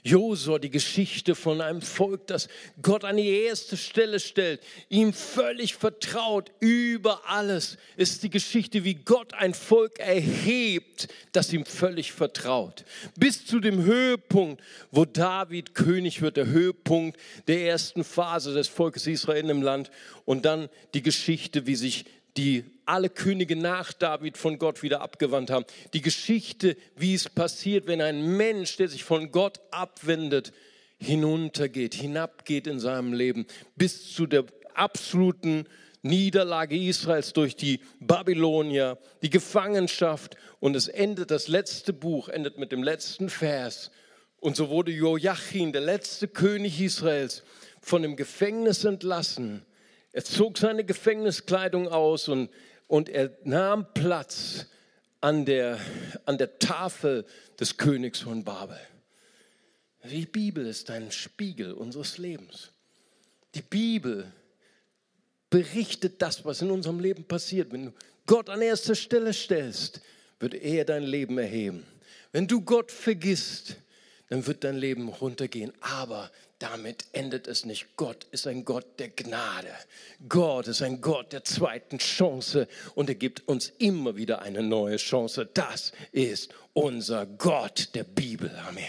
Josua, 0.03 0.59
die 0.59 0.69
Geschichte 0.69 1.35
von 1.35 1.61
einem 1.61 1.81
Volk, 1.81 2.27
das 2.27 2.47
Gott 2.81 3.03
an 3.03 3.17
die 3.17 3.29
erste 3.29 3.77
Stelle 3.77 4.19
stellt, 4.19 4.61
ihm 4.89 5.13
völlig 5.13 5.75
vertraut 5.75 6.51
über 6.59 7.21
alles, 7.27 7.77
ist 7.97 8.23
die 8.23 8.29
Geschichte, 8.29 8.83
wie 8.83 8.95
Gott 8.95 9.33
ein 9.33 9.53
Volk 9.53 9.99
erhebt, 9.99 11.07
das 11.31 11.51
ihm 11.53 11.65
völlig 11.65 12.11
vertraut. 12.11 12.85
Bis 13.17 13.45
zu 13.45 13.59
dem 13.59 13.83
Höhepunkt, 13.83 14.61
wo 14.91 15.05
David 15.05 15.75
König 15.75 16.21
wird, 16.21 16.37
der 16.37 16.47
Höhepunkt 16.47 17.19
der 17.47 17.61
ersten 17.67 18.03
Phase 18.03 18.53
des 18.53 18.67
Volkes 18.67 19.07
Israel 19.07 19.49
im 19.49 19.61
Land 19.61 19.91
und 20.25 20.45
dann 20.45 20.69
die 20.93 21.01
Geschichte, 21.01 21.67
wie 21.67 21.75
sich 21.75 22.05
die 22.37 22.65
alle 22.85 23.09
Könige 23.09 23.55
nach 23.55 23.93
David 23.93 24.37
von 24.37 24.57
Gott 24.57 24.81
wieder 24.81 25.01
abgewandt 25.01 25.51
haben. 25.51 25.65
Die 25.93 26.01
Geschichte, 26.01 26.75
wie 26.95 27.13
es 27.13 27.29
passiert, 27.29 27.87
wenn 27.87 28.01
ein 28.01 28.37
Mensch, 28.37 28.77
der 28.77 28.87
sich 28.87 29.03
von 29.03 29.31
Gott 29.31 29.59
abwendet, 29.71 30.51
hinuntergeht, 30.97 31.93
hinabgeht 31.93 32.67
in 32.67 32.79
seinem 32.79 33.13
Leben, 33.13 33.45
bis 33.75 34.13
zu 34.13 34.25
der 34.25 34.45
absoluten 34.73 35.65
Niederlage 36.01 36.77
Israels 36.77 37.33
durch 37.33 37.55
die 37.55 37.81
Babylonier, 37.99 38.97
die 39.21 39.29
Gefangenschaft. 39.29 40.35
Und 40.59 40.75
es 40.75 40.87
endet, 40.87 41.31
das 41.31 41.47
letzte 41.47 41.93
Buch 41.93 42.29
endet 42.29 42.57
mit 42.57 42.71
dem 42.71 42.83
letzten 42.83 43.29
Vers. 43.29 43.91
Und 44.39 44.55
so 44.55 44.69
wurde 44.69 44.91
Joachim, 44.91 45.73
der 45.73 45.81
letzte 45.81 46.27
König 46.27 46.79
Israels, 46.79 47.43
von 47.81 48.01
dem 48.01 48.15
Gefängnis 48.15 48.83
entlassen 48.85 49.65
er 50.11 50.23
zog 50.23 50.57
seine 50.57 50.83
Gefängniskleidung 50.83 51.87
aus 51.87 52.27
und, 52.27 52.49
und 52.87 53.09
er 53.09 53.37
nahm 53.43 53.93
Platz 53.93 54.67
an 55.21 55.45
der, 55.45 55.79
an 56.25 56.37
der 56.37 56.59
Tafel 56.59 57.25
des 57.59 57.77
Königs 57.77 58.21
von 58.21 58.43
Babel. 58.43 58.79
Die 60.03 60.25
Bibel 60.25 60.65
ist 60.65 60.89
ein 60.89 61.11
Spiegel 61.11 61.73
unseres 61.73 62.17
Lebens. 62.17 62.71
Die 63.53 63.61
Bibel 63.61 64.31
berichtet 65.49 66.21
das, 66.21 66.45
was 66.45 66.61
in 66.61 66.71
unserem 66.71 66.99
Leben 66.99 67.25
passiert. 67.25 67.71
Wenn 67.71 67.87
du 67.87 67.93
Gott 68.25 68.49
an 68.49 68.61
erster 68.61 68.95
Stelle 68.95 69.33
stellst, 69.33 70.01
wird 70.39 70.53
er 70.53 70.85
dein 70.85 71.03
Leben 71.03 71.37
erheben. 71.37 71.85
Wenn 72.31 72.47
du 72.47 72.61
Gott 72.61 72.91
vergisst, 72.91 73.75
dann 74.29 74.45
wird 74.45 74.63
dein 74.63 74.77
Leben 74.77 75.09
runtergehen. 75.09 75.73
Aber 75.81 76.31
damit 76.59 77.05
endet 77.13 77.47
es 77.47 77.65
nicht. 77.65 77.95
Gott 77.95 78.25
ist 78.31 78.45
ein 78.45 78.65
Gott 78.65 78.99
der 78.99 79.09
Gnade. 79.09 79.73
Gott 80.27 80.67
ist 80.67 80.81
ein 80.81 80.99
Gott 80.99 81.31
der 81.31 81.45
zweiten 81.45 81.97
Chance 81.97 82.67
und 82.95 83.09
er 83.09 83.15
gibt 83.15 83.47
uns 83.47 83.69
immer 83.77 84.17
wieder 84.17 84.41
eine 84.41 84.61
neue 84.61 84.97
Chance. 84.97 85.49
Das 85.53 85.93
ist 86.11 86.53
unser 86.73 87.25
Gott 87.25 87.95
der 87.95 88.03
Bibel. 88.03 88.53
Amen. 88.67 88.83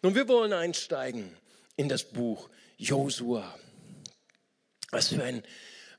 Nun, 0.00 0.14
wir 0.14 0.26
wollen 0.28 0.52
einsteigen 0.52 1.36
in 1.76 1.88
das 1.88 2.04
Buch 2.04 2.48
Josua. 2.78 3.54
Was 4.90 5.08
für 5.08 5.22
ein, 5.22 5.42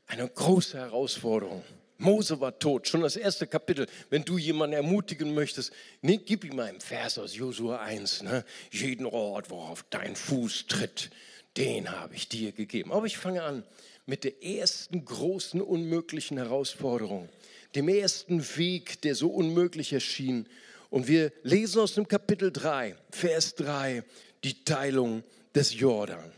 eine 0.07 0.27
große 0.27 0.77
Herausforderung. 0.77 1.63
Mose 2.03 2.39
war 2.39 2.59
tot, 2.59 2.87
schon 2.87 3.01
das 3.01 3.15
erste 3.15 3.47
Kapitel. 3.47 3.87
Wenn 4.09 4.25
du 4.25 4.37
jemanden 4.37 4.75
ermutigen 4.75 5.33
möchtest, 5.33 5.71
nee, 6.01 6.17
gib 6.17 6.43
ihm 6.43 6.59
einen 6.59 6.81
Vers 6.81 7.17
aus 7.17 7.35
Josua 7.35 7.79
1. 7.79 8.23
Ne? 8.23 8.45
Jeden 8.71 9.05
Ort, 9.05 9.49
worauf 9.49 9.85
dein 9.89 10.15
Fuß 10.15 10.67
tritt, 10.67 11.09
den 11.57 11.91
habe 11.91 12.15
ich 12.15 12.27
dir 12.27 12.51
gegeben. 12.51 12.91
Aber 12.91 13.05
ich 13.05 13.17
fange 13.17 13.43
an 13.43 13.63
mit 14.05 14.25
der 14.25 14.43
ersten 14.43 15.05
großen 15.05 15.61
unmöglichen 15.61 16.37
Herausforderung, 16.37 17.29
dem 17.73 17.87
ersten 17.87 18.43
Weg, 18.57 19.01
der 19.01 19.15
so 19.15 19.29
unmöglich 19.29 19.93
erschien. 19.93 20.47
Und 20.89 21.07
wir 21.07 21.31
lesen 21.43 21.81
aus 21.81 21.95
dem 21.95 22.07
Kapitel 22.07 22.51
3, 22.51 22.95
Vers 23.11 23.55
3, 23.55 24.03
die 24.43 24.63
Teilung 24.65 25.23
des 25.55 25.73
Jordan. 25.79 26.31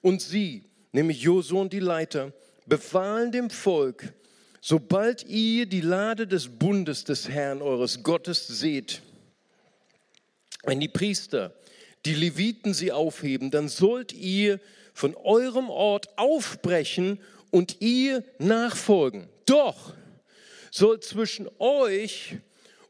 Und 0.00 0.22
sie, 0.22 0.64
nämlich 0.92 1.22
Josua 1.22 1.62
und 1.62 1.72
die 1.72 1.80
Leiter, 1.80 2.32
befahlen 2.66 3.32
dem 3.32 3.50
Volk, 3.50 4.12
sobald 4.66 5.24
ihr 5.28 5.66
die 5.66 5.80
Lade 5.80 6.26
des 6.26 6.48
Bundes 6.48 7.04
des 7.04 7.28
Herrn 7.28 7.62
eures 7.62 8.02
Gottes 8.02 8.48
seht, 8.48 9.00
wenn 10.64 10.80
die 10.80 10.88
Priester, 10.88 11.54
die 12.04 12.14
Leviten 12.14 12.74
sie 12.74 12.90
aufheben, 12.90 13.52
dann 13.52 13.68
sollt 13.68 14.12
ihr 14.12 14.58
von 14.92 15.14
eurem 15.14 15.70
Ort 15.70 16.18
aufbrechen 16.18 17.20
und 17.52 17.80
ihr 17.80 18.24
nachfolgen. 18.38 19.28
Doch 19.44 19.94
soll 20.72 20.98
zwischen 20.98 21.48
euch 21.60 22.38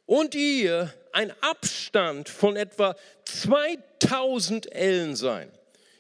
und 0.07 0.35
ihr 0.35 0.95
ein 1.13 1.31
Abstand 1.43 2.31
von 2.31 2.57
etwa 2.57 2.97
2000 3.27 4.73
Ellen 4.73 5.15
sein. 5.15 5.51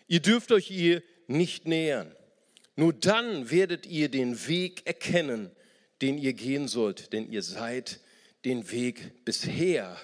Ihr 0.08 0.20
dürft 0.20 0.52
euch 0.52 0.70
ihr 0.70 1.02
nicht 1.26 1.66
nähern. 1.66 2.16
Nur 2.76 2.94
dann 2.94 3.50
werdet 3.50 3.84
ihr 3.84 4.08
den 4.08 4.48
Weg 4.48 4.86
erkennen, 4.86 5.50
den 6.02 6.18
ihr 6.18 6.32
gehen 6.32 6.68
sollt, 6.68 7.12
denn 7.12 7.30
ihr 7.30 7.42
seid 7.42 8.00
den 8.44 8.70
Weg 8.70 9.24
bisher 9.24 9.96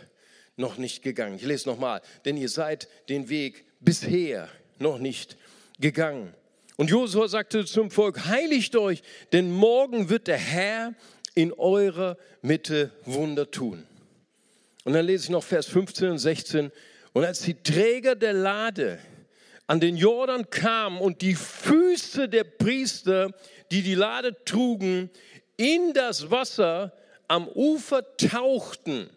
noch 0.56 0.78
nicht 0.78 1.02
gegangen. 1.02 1.36
Ich 1.36 1.44
lese 1.44 1.68
nochmal, 1.68 2.02
denn 2.24 2.36
ihr 2.36 2.48
seid 2.48 2.88
den 3.08 3.28
Weg 3.28 3.64
bisher 3.80 4.48
noch 4.78 4.98
nicht 4.98 5.36
gegangen. 5.78 6.34
Und 6.76 6.90
Josua 6.90 7.28
sagte 7.28 7.64
zum 7.64 7.90
Volk, 7.90 8.26
heiligt 8.26 8.76
euch, 8.76 9.02
denn 9.32 9.50
morgen 9.50 10.08
wird 10.08 10.26
der 10.26 10.38
Herr 10.38 10.94
in 11.34 11.52
eurer 11.52 12.16
Mitte 12.40 12.92
Wunder 13.04 13.50
tun. 13.50 13.86
Und 14.84 14.94
dann 14.94 15.06
lese 15.06 15.24
ich 15.24 15.30
noch 15.30 15.44
Vers 15.44 15.66
15 15.66 16.10
und 16.10 16.18
16. 16.18 16.72
Und 17.12 17.24
als 17.24 17.40
die 17.40 17.54
Träger 17.54 18.14
der 18.14 18.32
Lade 18.32 18.98
an 19.66 19.80
den 19.80 19.96
Jordan 19.96 20.50
kamen 20.50 20.98
und 21.00 21.22
die 21.22 21.34
Füße 21.34 22.28
der 22.28 22.44
Priester, 22.44 23.32
die 23.70 23.82
die 23.82 23.94
Lade 23.94 24.36
trugen, 24.44 25.10
in 25.62 25.92
das 25.92 26.28
Wasser 26.32 26.92
am 27.28 27.46
Ufer 27.46 28.04
tauchten. 28.16 29.08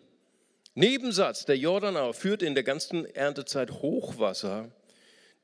Nebensatz, 0.75 1.45
der 1.45 1.57
Jordan 1.57 1.97
aber 1.97 2.13
führt 2.13 2.43
in 2.43 2.53
der 2.53 2.63
ganzen 2.63 3.05
Erntezeit 3.15 3.71
Hochwasser. 3.71 4.69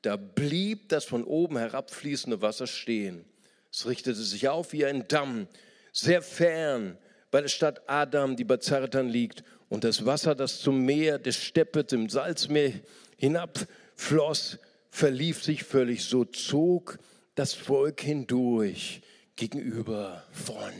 Da 0.02 0.14
blieb 0.14 0.90
das 0.90 1.04
von 1.04 1.24
oben 1.24 1.58
herabfließende 1.58 2.40
Wasser 2.40 2.68
stehen. 2.68 3.24
Es 3.72 3.84
richtete 3.86 4.22
sich 4.22 4.48
auf 4.48 4.72
wie 4.72 4.84
ein 4.84 5.08
Damm, 5.08 5.48
sehr 5.92 6.22
fern 6.22 6.96
bei 7.32 7.40
der 7.40 7.48
Stadt 7.48 7.82
Adam, 7.88 8.36
die 8.36 8.44
bei 8.44 8.58
Zartan 8.58 9.08
liegt. 9.08 9.42
Und 9.68 9.82
das 9.82 10.06
Wasser, 10.06 10.36
das 10.36 10.60
zum 10.60 10.84
Meer 10.84 11.18
des 11.18 11.34
Steppe, 11.36 11.82
dem 11.82 12.10
Salzmeer 12.10 12.74
hinabfloss, 13.16 14.60
verlief 14.88 15.42
sich 15.42 15.64
völlig. 15.64 16.04
So 16.04 16.24
zog 16.26 17.00
das 17.34 17.54
Volk 17.54 18.02
hindurch 18.02 19.02
gegenüber 19.36 20.26
von 20.32 20.72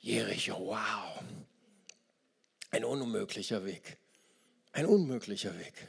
Jericho. 0.00 0.58
Wow. 0.58 1.22
Ein 2.70 2.84
unmöglicher 2.84 3.64
Weg. 3.64 3.96
Ein 4.72 4.86
unmöglicher 4.86 5.58
Weg. 5.58 5.88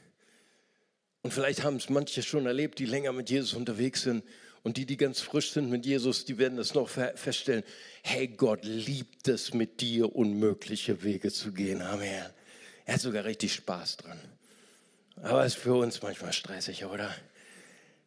Und 1.22 1.34
vielleicht 1.34 1.64
haben 1.64 1.76
es 1.76 1.90
manche 1.90 2.24
schon 2.24 2.46
erlebt, 2.46 2.80
die 2.80 2.86
länger 2.86 3.12
mit 3.12 3.30
Jesus 3.30 3.54
unterwegs 3.54 4.04
sind. 4.04 4.24
Und 4.64 4.78
die, 4.78 4.86
die 4.86 4.98
ganz 4.98 5.20
frisch 5.20 5.52
sind 5.52 5.70
mit 5.70 5.86
Jesus, 5.86 6.26
die 6.26 6.38
werden 6.38 6.58
das 6.58 6.74
noch 6.74 6.90
feststellen. 6.90 7.64
Hey, 8.04 8.28
Gott 8.28 8.64
liebt 8.64 9.28
es, 9.28 9.54
mit 9.54 9.82
dir 9.82 10.16
unmögliche 10.16 11.04
Wege 11.04 11.32
zu 11.32 11.52
gehen. 11.52 11.82
Amen. 11.82 12.26
Er 12.86 12.94
hat 12.94 13.02
sogar 13.02 13.26
richtig 13.26 13.54
Spaß 13.54 13.98
dran. 13.98 14.20
Aber 15.22 15.46
es 15.46 15.56
ist 15.56 15.62
für 15.62 15.74
uns 15.74 16.02
manchmal 16.02 16.34
stressig, 16.34 16.86
oder? 16.86 17.14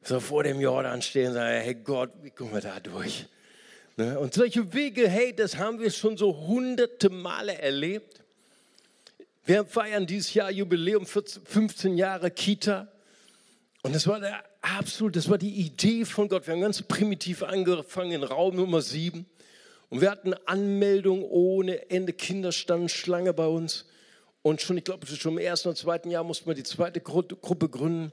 So 0.02 0.20
vor 0.20 0.44
dem 0.44 0.60
Jordan 0.60 1.02
stehen 1.02 1.28
und 1.28 1.34
sagen, 1.34 1.62
hey 1.62 1.74
Gott, 1.74 2.12
wie 2.22 2.30
kommen 2.30 2.52
wir 2.52 2.60
da 2.60 2.80
durch? 2.80 3.26
Ne? 4.00 4.18
Und 4.18 4.32
solche 4.32 4.72
Wege, 4.72 5.06
hey, 5.10 5.34
das 5.36 5.58
haben 5.58 5.78
wir 5.78 5.90
schon 5.90 6.16
so 6.16 6.34
hunderte 6.46 7.10
Male 7.10 7.58
erlebt. 7.58 8.22
Wir 9.44 9.66
feiern 9.66 10.06
dieses 10.06 10.32
Jahr 10.32 10.50
Jubiläum, 10.50 11.04
15 11.04 11.98
Jahre 11.98 12.30
Kita. 12.30 12.88
Und 13.82 13.94
das 13.94 14.06
war 14.06 14.18
der 14.18 14.42
absolut, 14.62 15.16
das 15.16 15.28
war 15.28 15.36
die 15.36 15.52
Idee 15.52 16.06
von 16.06 16.30
Gott. 16.30 16.46
Wir 16.46 16.54
haben 16.54 16.62
ganz 16.62 16.80
primitiv 16.80 17.42
angefangen 17.42 18.12
in 18.12 18.22
Raum 18.22 18.56
Nummer 18.56 18.80
7. 18.80 19.26
Und 19.90 20.00
wir 20.00 20.10
hatten 20.10 20.32
Anmeldung 20.46 21.22
ohne 21.22 21.90
Ende. 21.90 22.14
Kinder 22.14 22.52
standen 22.52 22.88
Schlange 22.88 23.34
bei 23.34 23.48
uns. 23.48 23.84
Und 24.40 24.62
schon, 24.62 24.78
ich 24.78 24.84
glaube, 24.84 25.06
schon 25.08 25.32
im 25.32 25.38
ersten 25.38 25.68
und 25.68 25.76
zweiten 25.76 26.10
Jahr 26.10 26.24
mussten 26.24 26.46
wir 26.46 26.54
die 26.54 26.62
zweite 26.62 27.02
Gruppe 27.02 27.68
gründen. 27.68 28.12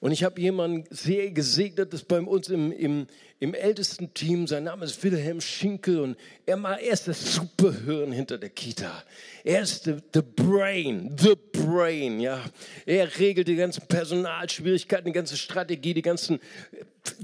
Und 0.00 0.12
ich 0.12 0.24
habe 0.24 0.40
jemanden 0.40 0.84
sehr 0.88 1.30
gesegnet, 1.30 1.92
das 1.92 2.04
bei 2.04 2.20
uns 2.20 2.48
im, 2.48 2.72
im, 2.72 3.06
im 3.38 3.52
ältesten 3.52 4.14
Team, 4.14 4.46
sein 4.46 4.64
Name 4.64 4.86
ist 4.86 5.04
Wilhelm 5.04 5.42
Schinkel 5.42 6.00
und 6.00 6.16
er, 6.46 6.56
er 6.56 6.80
ist 6.80 7.06
das 7.06 7.34
Superhirn 7.34 8.10
hinter 8.10 8.38
der 8.38 8.48
Kita. 8.48 9.04
Er 9.44 9.60
ist 9.60 9.84
the, 9.84 9.96
the 10.14 10.22
brain, 10.22 11.14
the 11.18 11.36
brain, 11.52 12.18
ja. 12.18 12.42
Er 12.86 13.18
regelt 13.18 13.46
die 13.46 13.56
ganzen 13.56 13.86
Personalschwierigkeiten, 13.88 15.04
die 15.04 15.12
ganze 15.12 15.36
Strategie, 15.36 15.92
die 15.92 16.00
ganzen, 16.00 16.40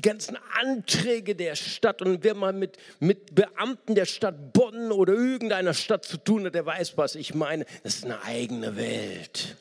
ganzen 0.02 0.36
Anträge 0.60 1.34
der 1.34 1.56
Stadt. 1.56 2.02
Und 2.02 2.24
wer 2.24 2.34
mal 2.34 2.52
mit, 2.52 2.76
mit 3.00 3.34
Beamten 3.34 3.94
der 3.94 4.04
Stadt 4.04 4.52
Bonn 4.52 4.92
oder 4.92 5.14
irgendeiner 5.14 5.72
Stadt 5.72 6.04
zu 6.04 6.18
tun 6.18 6.44
hat, 6.44 6.54
der 6.54 6.66
weiß, 6.66 6.98
was 6.98 7.14
ich 7.14 7.34
meine. 7.34 7.64
Das 7.82 7.94
ist 7.94 8.04
eine 8.04 8.22
eigene 8.22 8.76
Welt. 8.76 9.56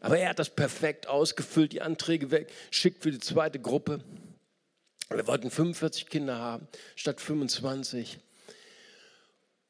Aber 0.00 0.18
er 0.18 0.30
hat 0.30 0.38
das 0.38 0.50
perfekt 0.50 1.06
ausgefüllt, 1.06 1.72
die 1.72 1.82
Anträge 1.82 2.30
wegschickt 2.30 3.02
für 3.02 3.10
die 3.10 3.20
zweite 3.20 3.60
Gruppe. 3.60 4.00
Wir 5.10 5.26
wollten 5.26 5.50
45 5.50 6.06
Kinder 6.06 6.38
haben 6.38 6.68
statt 6.96 7.20
25. 7.20 8.18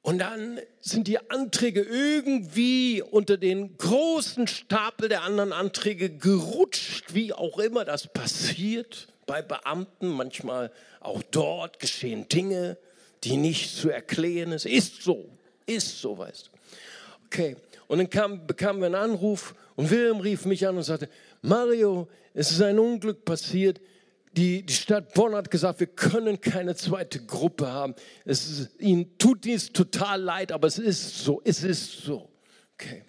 Und 0.03 0.19
dann 0.19 0.61
sind 0.81 1.09
die 1.09 1.31
Anträge 1.31 1.83
irgendwie 1.83 3.03
unter 3.03 3.37
den 3.37 3.77
großen 3.77 4.47
Stapel 4.47 5.09
der 5.09 5.23
anderen 5.23 5.53
Anträge 5.53 6.11
gerutscht, 6.11 7.13
wie 7.13 7.33
auch 7.33 7.59
immer 7.59 7.85
das 7.85 8.07
passiert 8.07 9.09
bei 9.27 9.43
Beamten. 9.43 10.09
Manchmal 10.09 10.73
auch 11.01 11.23
dort 11.31 11.81
geschehen 11.81 12.29
Dinge, 12.29 12.79
die 13.25 13.37
nicht 13.37 13.77
zu 13.77 13.91
erklären 13.91 14.59
sind. 14.59 14.73
Ist 14.73 15.03
so, 15.03 15.29
ist 15.67 16.01
so, 16.01 16.17
weißt 16.17 16.47
du. 16.47 16.51
Okay, 17.27 17.57
und 17.87 17.99
dann 17.99 18.09
kam, 18.09 18.47
bekamen 18.47 18.81
wir 18.81 18.87
einen 18.87 18.95
Anruf 18.95 19.55
und 19.81 19.91
Wilhelm 19.91 20.21
rief 20.21 20.45
mich 20.45 20.69
an 20.69 20.77
und 20.77 20.83
sagte, 20.83 21.09
Mario, 21.41 22.07
es 22.35 22.51
ist 22.51 22.61
ein 22.61 22.79
Unglück 22.79 23.25
passiert. 23.25 23.81
Die, 24.37 24.63
die 24.63 24.75
Stadt 24.75 25.15
Bonn 25.15 25.35
hat 25.35 25.51
gesagt, 25.51 25.81
wir 25.81 25.87
können 25.87 26.39
keine 26.39 26.77
zweite 26.77 27.25
Gruppe 27.25 27.67
haben. 27.67 27.95
Es 28.27 28.47
ist, 28.47 28.79
ihnen 28.79 29.17
tut 29.17 29.43
dies 29.43 29.73
total 29.73 30.21
leid, 30.21 30.53
aber 30.53 30.69
es 30.69 30.79
ist 30.79 31.25
so, 31.25 31.41
es 31.47 31.65
ist 31.65 32.03
so. 32.03 32.29
Okay. 32.75 33.05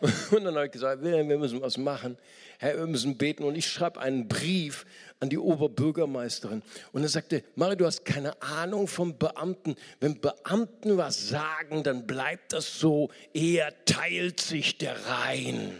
Und 0.32 0.42
dann 0.42 0.56
habe 0.56 0.66
ich 0.66 0.72
gesagt, 0.72 1.04
Wilhelm, 1.04 1.28
wir 1.28 1.38
müssen 1.38 1.60
was 1.60 1.78
machen. 1.78 2.18
Herr, 2.58 2.78
wir 2.78 2.86
müssen 2.88 3.16
beten. 3.16 3.44
Und 3.44 3.54
ich 3.54 3.68
schreibe 3.68 4.00
einen 4.00 4.26
Brief 4.26 4.84
an 5.20 5.30
die 5.30 5.38
Oberbürgermeisterin. 5.38 6.62
Und 6.90 7.02
er 7.04 7.10
sagte, 7.10 7.44
Mario, 7.54 7.76
du 7.76 7.86
hast 7.86 8.04
keine 8.04 8.42
Ahnung 8.42 8.88
vom 8.88 9.18
Beamten. 9.18 9.76
Wenn 10.00 10.20
Beamten 10.20 10.96
was 10.96 11.28
sagen, 11.28 11.84
dann 11.84 12.08
bleibt 12.08 12.54
das 12.54 12.80
so. 12.80 13.08
Er 13.32 13.72
teilt 13.84 14.40
sich 14.40 14.78
der 14.78 14.96
Rhein. 15.06 15.70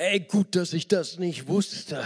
Ey, 0.00 0.20
gut, 0.20 0.56
dass 0.56 0.72
ich 0.72 0.88
das 0.88 1.18
nicht 1.18 1.46
wusste. 1.46 2.02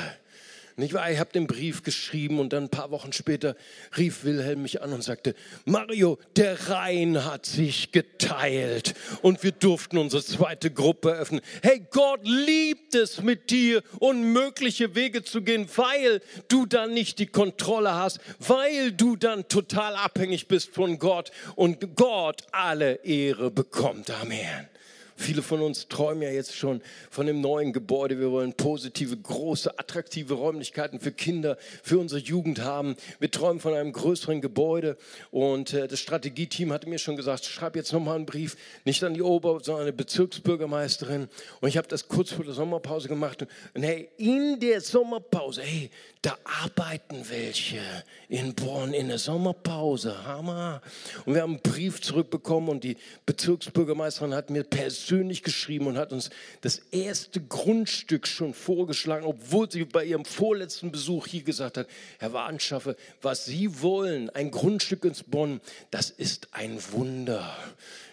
Nicht 0.75 0.95
wahr? 0.95 1.13
Ich 1.13 1.21
habe 1.21 1.31
den 1.31 1.47
Brief 1.47 1.85
geschrieben 1.85 2.41
und 2.41 2.53
dann 2.53 2.65
ein 2.65 2.69
paar 2.69 2.91
Wochen 2.91 3.13
später 3.13 3.55
rief 3.97 4.25
Wilhelm 4.25 4.63
mich 4.63 4.83
an 4.83 4.93
und 4.93 5.05
sagte, 5.05 5.37
Mario, 5.65 6.19
der 6.35 6.71
Rhein 6.71 7.25
hat 7.25 7.47
sich 7.47 7.93
geteilt 7.93 8.95
und 9.23 9.45
wir 9.45 9.53
durften 9.53 9.97
unsere 9.99 10.25
zweite 10.25 10.73
Gruppe 10.73 11.11
öffnen. 11.11 11.41
Hey, 11.63 11.87
Gott 11.89 12.23
liebt 12.25 12.97
es 12.97 13.23
mit 13.23 13.51
dir, 13.51 13.81
unmögliche 14.01 14.97
Wege 14.97 15.23
zu 15.23 15.43
gehen, 15.43 15.69
weil 15.77 16.21
du 16.49 16.67
dann 16.67 16.95
nicht 16.95 17.21
die 17.21 17.29
Kontrolle 17.29 17.95
hast, 17.95 18.19
weil 18.41 18.91
du 18.91 19.15
dann 19.15 19.47
total 19.47 19.95
abhängig 19.95 20.49
bist 20.49 20.75
von 20.75 20.99
Gott 20.99 21.31
und 21.55 21.95
Gott 21.95 22.43
alle 22.51 22.95
Ehre 23.05 23.53
bekommt. 23.53 24.11
Amen. 24.11 24.69
Viele 25.17 25.43
von 25.43 25.61
uns 25.61 25.89
träumen 25.89 26.23
ja 26.23 26.31
jetzt 26.31 26.57
schon 26.57 26.83
von 27.09 27.27
dem 27.27 27.41
neuen 27.41 27.73
Gebäude. 27.73 28.19
Wir 28.19 28.31
wollen 28.31 28.53
positive, 28.53 29.17
große, 29.17 29.79
attraktive 29.79 30.35
Räumlichkeiten 30.35 30.99
für 30.99 31.13
Kinder, 31.13 31.57
für 31.83 31.99
unsere 31.99 32.21
Jugend 32.21 32.63
haben. 32.63 32.97
Wir 33.21 33.31
träumen 33.31 33.61
von 33.61 33.75
einem 33.75 33.93
größeren 33.93 34.41
Gebäude. 34.41 34.97
Und 35.31 35.73
äh, 35.73 35.87
das 35.87 36.01
Strategieteam 36.01 36.73
hatte 36.73 36.89
mir 36.89 36.99
schon 36.99 37.17
gesagt, 37.17 37.45
schreib 37.45 37.77
jetzt 37.77 37.93
nochmal 37.93 38.17
einen 38.17 38.27
Brief, 38.27 38.57
nicht 38.85 39.05
an 39.05 39.15
die 39.15 39.23
Ober-, 39.23 39.61
sondern 39.63 39.87
an 39.87 39.93
die 39.93 39.97
Bezirksbürgermeisterin. 39.97 41.29
Und 41.61 41.69
ich 41.69 41.77
habe 41.77 41.87
das 41.87 42.09
kurz 42.09 42.33
vor 42.33 42.45
der 42.45 42.55
Sommerpause 42.55 43.09
gemacht. 43.09 43.47
Und 43.75 43.83
hey, 43.83 44.09
in 44.17 44.59
der 44.59 44.81
Sommerpause, 44.81 45.63
hey, 45.63 45.91
da 46.25 46.39
arbeiten 46.63 47.29
welche 47.29 47.83
in 48.31 48.55
Bonn 48.55 48.95
in 48.95 49.09
der 49.09 49.19
Sommerpause. 49.19 50.25
Hammer. 50.25 50.81
Und 51.27 51.35
wir 51.35 51.43
haben 51.43 51.53
einen 51.53 51.63
Brief 51.63 52.01
zurückbekommen 52.01 52.71
und 52.71 52.83
die 52.83 52.97
Bezirksbürgermeisterin 53.27 54.35
hat 54.35 54.49
mir 54.49 54.65
persönlich 54.65 55.43
geschrieben 55.43 55.87
und 55.87 55.99
hat 55.99 56.13
uns 56.13 56.31
das 56.63 56.79
erste 56.91 57.43
Grundstück 57.43 58.27
schon 58.27 58.55
vorgeschlagen, 58.55 59.27
obwohl 59.27 59.71
sie 59.71 59.85
bei 59.85 60.07
ihrem 60.07 60.25
vorletzten 60.25 60.91
Besuch 60.91 61.27
hier 61.27 61.43
gesagt 61.43 61.77
hat, 61.77 61.89
Herr 62.19 62.33
Warnschaffe, 62.33 62.97
was 63.21 63.45
Sie 63.45 63.83
wollen, 63.83 64.31
ein 64.31 64.51
Grundstück 64.51 65.05
ins 65.05 65.23
Bonn, 65.25 65.61
das 65.91 66.09
ist 66.09 66.49
ein 66.53 66.79
Wunder. 66.93 67.55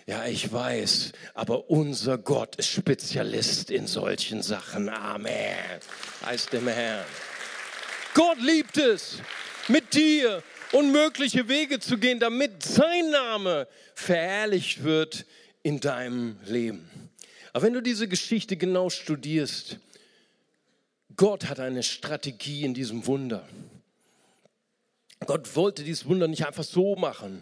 Ja, 0.05 0.25
ich 0.25 0.51
weiß, 0.51 1.13
aber 1.33 1.69
unser 1.69 2.17
Gott 2.17 2.57
ist 2.57 2.67
Spezialist 2.67 3.71
in 3.71 3.87
solchen 3.87 4.41
Sachen. 4.41 4.89
Amen. 4.89 5.79
Heißt 6.25 6.51
dem 6.51 6.67
Herrn. 6.67 7.05
Gott 8.13 8.39
liebt 8.41 8.77
es, 8.77 9.19
mit 9.67 9.93
dir 9.93 10.43
unmögliche 10.73 11.47
Wege 11.47 11.79
zu 11.79 11.97
gehen, 11.97 12.19
damit 12.19 12.63
sein 12.63 13.09
Name 13.09 13.67
verherrlicht 13.95 14.83
wird 14.83 15.25
in 15.63 15.79
deinem 15.79 16.37
Leben. 16.45 16.89
Aber 17.53 17.65
wenn 17.65 17.73
du 17.73 17.81
diese 17.81 18.07
Geschichte 18.07 18.57
genau 18.57 18.89
studierst, 18.89 19.77
Gott 21.15 21.49
hat 21.49 21.59
eine 21.59 21.83
Strategie 21.83 22.63
in 22.63 22.73
diesem 22.73 23.05
Wunder. 23.05 23.47
Gott 25.25 25.55
wollte 25.55 25.83
dieses 25.83 26.05
Wunder 26.05 26.27
nicht 26.27 26.45
einfach 26.45 26.63
so 26.63 26.95
machen. 26.95 27.41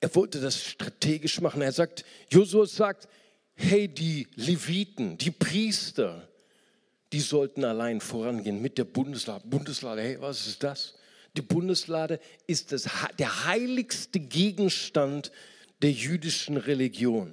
Er 0.00 0.14
wollte 0.14 0.40
das 0.40 0.64
strategisch 0.64 1.40
machen. 1.40 1.62
Er 1.62 1.72
sagt, 1.72 2.04
Josua 2.30 2.66
sagt, 2.66 3.08
hey, 3.54 3.88
die 3.88 4.26
Leviten, 4.34 5.18
die 5.18 5.30
Priester, 5.30 6.28
die 7.12 7.20
sollten 7.20 7.64
allein 7.64 8.00
vorangehen 8.00 8.60
mit 8.62 8.78
der 8.78 8.84
Bundeslade. 8.84 9.46
Bundeslade, 9.46 10.02
hey, 10.02 10.16
was 10.20 10.46
ist 10.46 10.62
das? 10.62 10.94
Die 11.36 11.42
Bundeslade 11.42 12.20
ist 12.46 12.72
das, 12.72 12.88
der 13.18 13.46
heiligste 13.46 14.20
Gegenstand 14.20 15.30
der 15.82 15.92
jüdischen 15.92 16.56
Religion. 16.56 17.32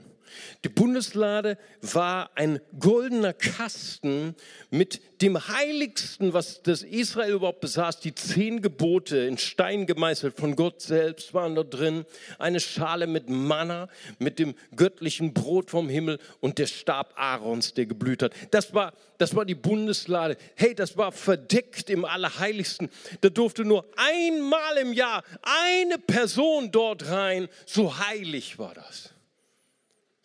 Die 0.63 0.69
Bundeslade 0.69 1.57
war 1.81 2.31
ein 2.35 2.59
goldener 2.79 3.33
Kasten 3.33 4.35
mit 4.69 5.01
dem 5.21 5.47
heiligsten, 5.47 6.33
was 6.33 6.61
das 6.63 6.83
Israel 6.83 7.33
überhaupt 7.33 7.61
besaß. 7.61 7.99
Die 7.99 8.15
zehn 8.15 8.61
Gebote 8.61 9.17
in 9.17 9.37
Stein 9.37 9.85
gemeißelt 9.85 10.37
von 10.37 10.55
Gott 10.55 10.81
selbst 10.81 11.33
waren 11.33 11.55
da 11.55 11.63
drin. 11.63 12.05
Eine 12.37 12.59
Schale 12.59 13.07
mit 13.07 13.29
Manna, 13.29 13.89
mit 14.17 14.39
dem 14.39 14.55
göttlichen 14.75 15.33
Brot 15.33 15.69
vom 15.69 15.89
Himmel 15.89 16.19
und 16.39 16.57
der 16.57 16.67
Stab 16.67 17.13
Aarons, 17.17 17.73
der 17.73 17.85
geblüht 17.85 18.23
hat. 18.23 18.33
Das 18.51 18.73
war, 18.73 18.93
das 19.17 19.35
war 19.35 19.45
die 19.45 19.55
Bundeslade. 19.55 20.37
Hey, 20.55 20.73
das 20.73 20.97
war 20.97 21.11
verdeckt 21.11 21.89
im 21.89 22.05
Allerheiligsten. 22.05 22.89
Da 23.21 23.29
durfte 23.29 23.65
nur 23.65 23.85
einmal 23.97 24.77
im 24.77 24.93
Jahr 24.93 25.23
eine 25.41 25.97
Person 25.97 26.71
dort 26.71 27.09
rein. 27.09 27.49
So 27.65 27.97
heilig 27.99 28.57
war 28.59 28.73
das. 28.73 29.13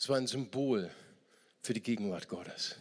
Es 0.05 0.11
war 0.11 0.19
ein 0.19 0.27
Symbol 0.27 0.91
für 1.63 1.73
die 1.73 1.81
Gegenwart 1.81 2.29
Gottes. 2.29 2.77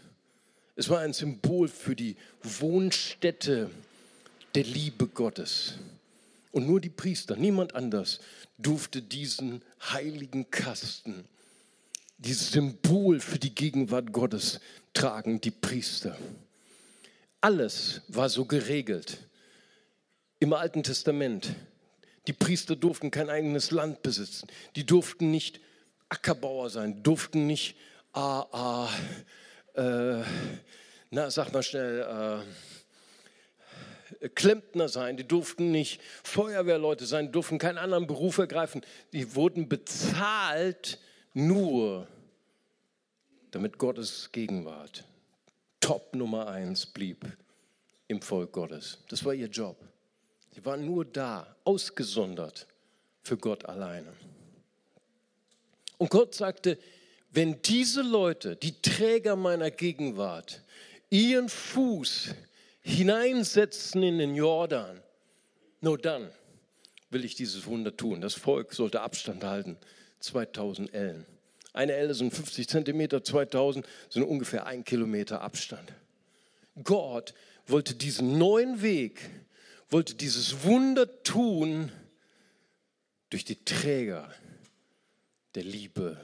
Es 0.75 0.89
war 0.89 0.99
ein 0.99 1.13
Symbol 1.13 1.69
für 1.69 1.95
die 1.95 2.17
Wohnstätte 2.41 3.69
der 4.55 4.65
Liebe 4.65 5.07
Gottes. 5.07 5.75
Und 6.51 6.67
nur 6.67 6.81
die 6.81 6.89
Priester, 6.89 7.37
niemand 7.37 7.75
anders, 7.75 8.19
durfte 8.57 9.01
diesen 9.01 9.61
heiligen 9.93 10.51
Kasten, 10.51 11.23
dieses 12.17 12.51
Symbol 12.51 13.21
für 13.21 13.39
die 13.39 13.55
Gegenwart 13.55 14.11
Gottes 14.11 14.59
tragen, 14.93 15.39
die 15.39 15.51
Priester. 15.51 16.17
Alles 17.39 18.01
war 18.09 18.27
so 18.27 18.43
geregelt 18.43 19.29
im 20.41 20.51
Alten 20.51 20.83
Testament. 20.83 21.55
Die 22.27 22.33
Priester 22.33 22.75
durften 22.75 23.11
kein 23.11 23.29
eigenes 23.29 23.71
Land 23.71 24.03
besitzen. 24.03 24.49
Die 24.75 24.85
durften 24.85 25.31
nicht 25.31 25.61
Ackerbauer 26.13 26.69
sein, 26.69 27.01
durften 27.01 27.47
nicht, 27.47 27.75
ah, 28.13 28.45
ah, 28.51 28.89
äh, 29.73 30.23
na, 31.09 31.31
sag 31.31 31.51
mal 31.51 31.63
schnell, 31.63 32.43
äh, 34.21 34.29
Klempner 34.29 34.89
sein, 34.89 35.17
die 35.17 35.27
durften 35.27 35.71
nicht 35.71 35.99
Feuerwehrleute 36.23 37.05
sein, 37.05 37.31
durften 37.31 37.57
keinen 37.57 37.79
anderen 37.79 38.05
Beruf 38.05 38.37
ergreifen. 38.37 38.85
Die 39.11 39.33
wurden 39.33 39.67
bezahlt 39.67 40.99
nur, 41.33 42.07
damit 43.49 43.79
Gottes 43.79 44.31
Gegenwart 44.31 45.03
Top 45.79 46.15
Nummer 46.15 46.47
eins 46.47 46.85
blieb 46.85 47.25
im 48.07 48.21
Volk 48.21 48.51
Gottes. 48.51 48.99
Das 49.09 49.25
war 49.25 49.33
ihr 49.33 49.47
Job. 49.47 49.77
Sie 50.51 50.63
waren 50.63 50.85
nur 50.85 51.05
da, 51.05 51.55
ausgesondert 51.63 52.67
für 53.23 53.37
Gott 53.37 53.65
alleine. 53.65 54.13
Und 56.03 56.09
Gott 56.09 56.35
sagte, 56.35 56.77
wenn 57.31 57.61
diese 57.61 58.01
Leute, 58.01 58.57
die 58.57 58.81
Träger 58.81 59.37
meiner 59.37 59.71
Gegenwart, 59.71 60.61
ihren 61.09 61.47
Fuß 61.47 62.35
hineinsetzen 62.81 64.03
in 64.03 64.17
den 64.17 64.35
Jordan, 64.35 65.01
nur 65.79 65.97
dann 65.97 66.29
will 67.09 67.23
ich 67.23 67.35
dieses 67.35 67.67
Wunder 67.67 67.95
tun. 67.95 68.19
Das 68.19 68.33
Volk 68.33 68.73
sollte 68.73 68.99
Abstand 68.99 69.45
halten, 69.45 69.77
2000 70.19 70.93
Ellen. 70.93 71.25
Eine 71.71 71.93
Elle 71.93 72.13
sind 72.15 72.33
50 72.33 72.67
Zentimeter, 72.67 73.23
2000 73.23 73.87
sind 74.09 74.23
ungefähr 74.23 74.65
ein 74.65 74.83
Kilometer 74.83 75.39
Abstand. 75.39 75.93
Gott 76.83 77.33
wollte 77.65 77.95
diesen 77.95 78.37
neuen 78.37 78.81
Weg 78.81 79.21
wollte 79.87 80.15
dieses 80.15 80.65
Wunder 80.65 81.23
tun 81.23 81.93
durch 83.29 83.45
die 83.45 83.63
Träger 83.63 84.29
der 85.55 85.63
Liebe 85.63 86.17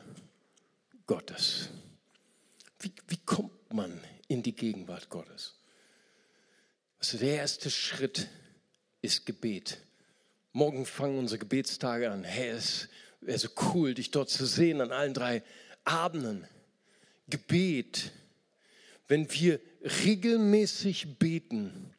Gottes. 1.06 1.70
Wie, 2.80 2.92
wie 3.08 3.18
kommt 3.26 3.74
man 3.74 4.00
in 4.28 4.42
die 4.42 4.56
Gegenwart 4.56 5.10
Gottes? 5.10 5.56
Also 7.00 7.18
der 7.18 7.36
erste 7.36 7.70
Schritt 7.70 8.28
ist 9.02 9.26
Gebet. 9.26 9.80
Morgen 10.52 10.86
fangen 10.86 11.20
unsere 11.20 11.40
Gebetstage 11.40 12.10
an. 12.12 12.24
Hey, 12.24 12.50
es 12.50 12.90
wäre 13.22 13.38
so 13.38 13.50
cool, 13.74 13.94
dich 13.94 14.12
dort 14.12 14.30
zu 14.30 14.46
sehen 14.46 14.82
an 14.82 14.92
allen 14.92 15.14
drei 15.14 15.44
Abenden. 15.84 16.48
Gebet. 17.28 18.12
Wenn 19.08 19.32
wir 19.32 19.60
regelmäßig 20.06 21.20
beten, 21.20 21.94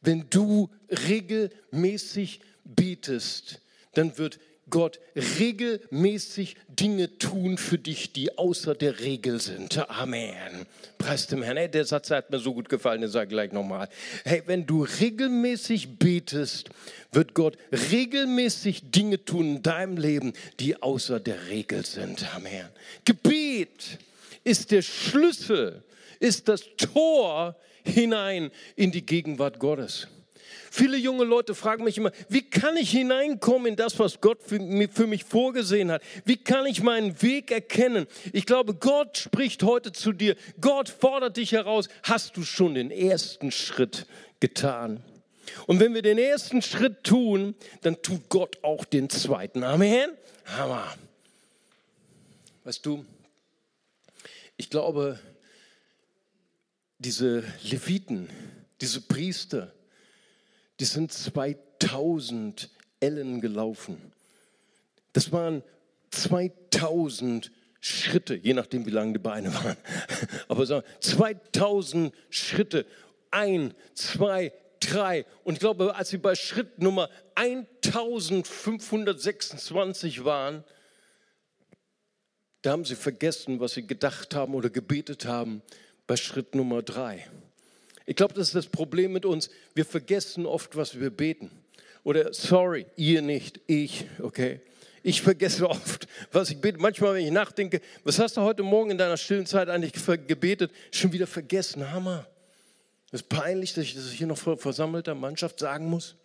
wenn 0.00 0.28
du 0.30 0.70
regelmäßig 0.88 2.40
betest, 2.64 3.60
dann 3.94 4.18
wird 4.18 4.38
Gott 4.70 5.00
regelmäßig 5.38 6.56
Dinge 6.68 7.18
tun 7.18 7.58
für 7.58 7.78
dich, 7.78 8.12
die 8.12 8.36
außer 8.36 8.74
der 8.74 9.00
Regel 9.00 9.40
sind. 9.40 9.78
Amen. 9.90 10.66
Preis 10.98 11.26
dem 11.26 11.42
Herrn. 11.42 11.56
Hey, 11.56 11.70
der 11.70 11.84
Satz 11.84 12.10
hat 12.10 12.30
mir 12.30 12.38
so 12.38 12.54
gut 12.54 12.68
gefallen, 12.68 13.00
den 13.00 13.10
sage 13.10 13.26
ich 13.26 13.30
gleich 13.30 13.52
nochmal. 13.52 13.88
Hey, 14.24 14.42
wenn 14.46 14.66
du 14.66 14.84
regelmäßig 14.84 15.98
betest, 15.98 16.70
wird 17.12 17.34
Gott 17.34 17.56
regelmäßig 17.90 18.90
Dinge 18.90 19.24
tun 19.24 19.56
in 19.56 19.62
deinem 19.62 19.96
Leben, 19.96 20.32
die 20.60 20.82
außer 20.82 21.20
der 21.20 21.48
Regel 21.48 21.84
sind. 21.84 22.34
Amen. 22.34 22.66
Gebet 23.04 23.98
ist 24.44 24.70
der 24.70 24.82
Schlüssel, 24.82 25.82
ist 26.20 26.48
das 26.48 26.62
Tor 26.76 27.56
hinein 27.84 28.50
in 28.76 28.92
die 28.92 29.04
Gegenwart 29.04 29.58
Gottes. 29.58 30.08
Viele 30.70 30.96
junge 30.96 31.24
Leute 31.24 31.54
fragen 31.54 31.84
mich 31.84 31.98
immer, 31.98 32.12
wie 32.28 32.42
kann 32.42 32.76
ich 32.76 32.90
hineinkommen 32.90 33.68
in 33.68 33.76
das, 33.76 33.98
was 33.98 34.20
Gott 34.20 34.42
für, 34.42 35.06
mich 35.06 35.24
vorgesehen 35.24 35.90
hat? 35.90 36.02
Wie 36.24 36.36
kann 36.36 36.66
ich 36.66 36.82
meinen 36.82 37.20
Weg 37.22 37.50
erkennen? 37.50 38.06
Ich 38.32 38.46
glaube, 38.46 38.74
Gott 38.74 39.18
spricht 39.18 39.62
heute 39.62 39.92
zu 39.92 40.12
dir. 40.12 40.36
Gott 40.60 40.88
fordert 40.88 41.36
dich 41.36 41.52
heraus. 41.52 41.88
Hast 42.02 42.36
du 42.36 42.42
schon 42.42 42.74
den 42.74 42.90
ersten 42.90 43.50
Schritt 43.50 44.06
getan? 44.40 45.02
Und 45.66 45.80
wenn 45.80 45.94
wir 45.94 46.02
den 46.02 46.18
ersten 46.18 46.62
Schritt 46.62 47.04
tun, 47.04 47.54
dann 47.82 48.00
tut 48.02 48.28
Gott 48.28 48.58
auch 48.62 48.84
den 48.84 49.08
zweiten. 49.10 49.64
Amen. 49.64 50.10
Hammer. 50.44 50.94
Weißt 52.64 52.84
du, 52.84 53.04
ich 54.56 54.70
glaube, 54.70 55.18
diese 56.98 57.44
Leviten, 57.62 58.28
diese 58.80 59.00
Priester, 59.00 59.72
die 60.80 60.84
sind 60.84 61.12
2000 61.12 62.70
Ellen 63.00 63.40
gelaufen. 63.40 64.12
Das 65.12 65.32
waren 65.32 65.62
2000 66.10 67.50
Schritte, 67.80 68.34
je 68.34 68.54
nachdem, 68.54 68.86
wie 68.86 68.90
lang 68.90 69.12
die 69.12 69.20
Beine 69.20 69.54
waren. 69.54 69.76
Aber 70.48 70.66
so 70.66 70.82
2000 71.00 72.12
Schritte. 72.28 72.84
Ein, 73.30 73.72
zwei, 73.94 74.52
drei. 74.80 75.24
Und 75.44 75.52
ich 75.54 75.60
glaube, 75.60 75.94
als 75.94 76.08
sie 76.08 76.18
bei 76.18 76.34
Schritt 76.34 76.80
Nummer 76.80 77.08
1526 77.34 80.24
waren, 80.24 80.64
da 82.62 82.72
haben 82.72 82.84
sie 82.84 82.96
vergessen, 82.96 83.60
was 83.60 83.74
sie 83.74 83.86
gedacht 83.86 84.34
haben 84.34 84.54
oder 84.54 84.70
gebetet 84.70 85.26
haben 85.26 85.62
bei 86.06 86.16
Schritt 86.16 86.56
Nummer 86.56 86.82
drei. 86.82 87.28
Ich 88.08 88.16
glaube, 88.16 88.32
das 88.32 88.46
ist 88.46 88.54
das 88.54 88.66
Problem 88.66 89.12
mit 89.12 89.26
uns. 89.26 89.50
Wir 89.74 89.84
vergessen 89.84 90.46
oft, 90.46 90.76
was 90.76 90.98
wir 90.98 91.10
beten. 91.10 91.50
Oder, 92.04 92.32
sorry, 92.32 92.86
ihr 92.96 93.20
nicht, 93.20 93.60
ich, 93.66 94.06
okay? 94.22 94.62
Ich 95.02 95.20
vergesse 95.20 95.68
oft, 95.68 96.08
was 96.32 96.48
ich 96.48 96.58
bete. 96.58 96.78
Manchmal, 96.78 97.16
wenn 97.16 97.26
ich 97.26 97.30
nachdenke, 97.30 97.82
was 98.04 98.18
hast 98.18 98.38
du 98.38 98.40
heute 98.40 98.62
Morgen 98.62 98.92
in 98.92 98.96
deiner 98.96 99.18
stillen 99.18 99.44
Zeit 99.44 99.68
eigentlich 99.68 99.92
gebetet? 100.26 100.70
Schon 100.90 101.12
wieder 101.12 101.26
vergessen. 101.26 101.92
Hammer. 101.92 102.26
Es 103.12 103.20
ist 103.20 103.28
peinlich, 103.28 103.74
dass 103.74 103.84
ich 103.84 103.94
das 103.94 104.10
hier 104.10 104.26
noch 104.26 104.38
vor 104.38 104.56
versammelter 104.56 105.14
Mannschaft 105.14 105.58
sagen 105.58 105.84
muss. 105.84 106.16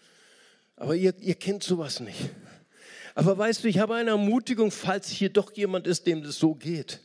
Aber 0.77 0.95
ihr, 0.95 1.13
ihr 1.19 1.35
kennt 1.35 1.63
sowas 1.63 1.99
nicht. 1.99 2.29
Aber 3.13 3.37
weißt 3.37 3.61
du, 3.61 3.67
ich 3.67 3.79
habe 3.79 3.95
eine 3.95 4.11
Ermutigung, 4.11 4.71
falls 4.71 5.09
hier 5.09 5.27
doch 5.27 5.51
jemand 5.53 5.85
ist, 5.85 6.07
dem 6.07 6.23
das 6.23 6.39
so 6.39 6.55
geht. 6.55 7.01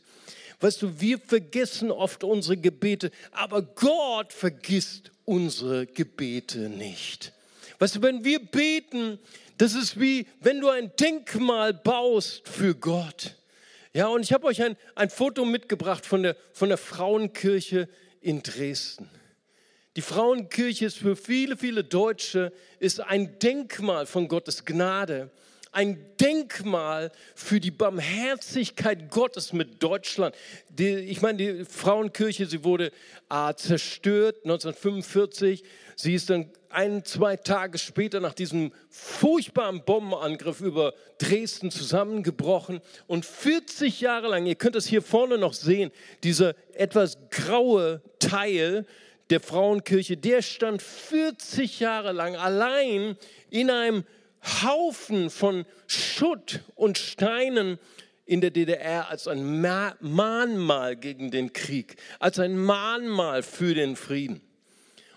Weißt 0.59 0.81
du, 0.81 0.99
wir 0.99 1.19
vergessen 1.19 1.89
oft 1.89 2.23
unsere 2.23 2.57
Gebete, 2.57 3.11
aber 3.31 3.61
Gott 3.61 4.33
vergisst 4.33 5.11
unsere 5.23 5.85
Gebete 5.85 6.69
nicht. 6.69 7.33
Weißt 7.79 7.95
du, 7.95 8.01
wenn 8.01 8.25
wir 8.25 8.39
beten, 8.39 9.19
das 9.57 9.73
ist 9.73 9.99
wie, 9.99 10.27
wenn 10.41 10.59
du 10.59 10.69
ein 10.69 10.91
Denkmal 10.99 11.73
baust 11.73 12.47
für 12.47 12.75
Gott. 12.75 13.35
Ja, 13.93 14.07
und 14.07 14.21
ich 14.21 14.33
habe 14.33 14.47
euch 14.47 14.61
ein, 14.61 14.75
ein 14.95 15.09
Foto 15.09 15.45
mitgebracht 15.45 16.05
von 16.05 16.23
der, 16.23 16.35
von 16.51 16.69
der 16.69 16.77
Frauenkirche 16.77 17.87
in 18.21 18.43
Dresden. 18.43 19.09
Die 19.95 20.01
Frauenkirche 20.01 20.85
ist 20.85 20.97
für 20.97 21.15
viele, 21.15 21.57
viele 21.57 21.83
Deutsche 21.83 22.51
ist 22.79 22.99
ein 22.99 23.39
Denkmal 23.39 24.05
von 24.05 24.27
Gottes 24.27 24.65
Gnade 24.65 25.31
ein 25.79 25.97
Denkmal 26.19 27.09
für 27.35 27.61
die 27.61 27.71
Barmherzigkeit 27.71 29.09
Gottes 29.09 29.53
mit 29.53 29.81
Deutschland. 29.81 30.35
Die, 30.67 30.89
ich 30.89 31.21
meine, 31.21 31.37
die 31.37 31.63
Frauenkirche, 31.63 32.47
sie 32.47 32.65
wurde 32.65 32.91
äh, 33.29 33.53
zerstört 33.53 34.39
1945. 34.43 35.63
Sie 35.95 36.13
ist 36.13 36.29
dann 36.29 36.51
ein, 36.67 37.05
zwei 37.05 37.37
Tage 37.37 37.77
später 37.77 38.19
nach 38.19 38.33
diesem 38.33 38.73
furchtbaren 38.89 39.85
Bombenangriff 39.85 40.59
über 40.59 40.93
Dresden 41.17 41.71
zusammengebrochen. 41.71 42.81
Und 43.07 43.25
40 43.25 44.01
Jahre 44.01 44.27
lang, 44.27 44.47
ihr 44.47 44.55
könnt 44.55 44.75
es 44.75 44.85
hier 44.85 45.01
vorne 45.01 45.37
noch 45.37 45.53
sehen, 45.53 45.91
dieser 46.23 46.55
etwas 46.73 47.17
graue 47.29 48.01
Teil 48.19 48.85
der 49.29 49.39
Frauenkirche, 49.39 50.17
der 50.17 50.41
stand 50.41 50.81
40 50.81 51.79
Jahre 51.79 52.11
lang 52.11 52.35
allein 52.35 53.15
in 53.49 53.69
einem 53.69 54.03
Haufen 54.43 55.29
von 55.29 55.65
Schutt 55.87 56.61
und 56.75 56.97
Steinen 56.97 57.79
in 58.25 58.41
der 58.41 58.51
DDR 58.51 59.09
als 59.09 59.27
ein 59.27 59.61
Mahnmal 59.61 60.95
gegen 60.95 61.31
den 61.31 61.51
Krieg, 61.51 61.95
als 62.19 62.39
ein 62.39 62.57
Mahnmal 62.57 63.43
für 63.43 63.73
den 63.73 63.95
Frieden. 63.95 64.41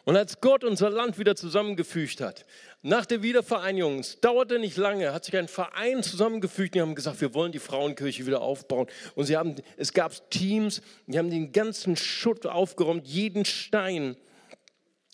Und 0.04 0.16
als 0.16 0.40
Gott 0.40 0.64
unser 0.64 0.90
Land 0.90 1.18
wieder 1.18 1.36
zusammengefügt 1.36 2.20
hat, 2.20 2.44
nach 2.84 3.06
der 3.06 3.22
Wiedervereinigung, 3.22 4.00
es 4.00 4.18
dauerte 4.18 4.58
nicht 4.58 4.76
lange, 4.76 5.12
hat 5.12 5.24
sich 5.24 5.36
ein 5.36 5.46
Verein 5.46 6.02
zusammengefügt, 6.02 6.74
die 6.74 6.80
haben 6.80 6.96
gesagt, 6.96 7.20
wir 7.20 7.34
wollen 7.34 7.52
die 7.52 7.60
Frauenkirche 7.60 8.26
wieder 8.26 8.40
aufbauen. 8.40 8.88
Und 9.14 9.26
sie 9.26 9.36
haben, 9.36 9.54
es 9.76 9.92
gab 9.92 10.30
Teams, 10.30 10.82
die 11.06 11.18
haben 11.18 11.30
den 11.30 11.52
ganzen 11.52 11.94
Schutt 11.94 12.46
aufgeräumt, 12.46 13.06
jeden 13.06 13.44
Stein 13.44 14.16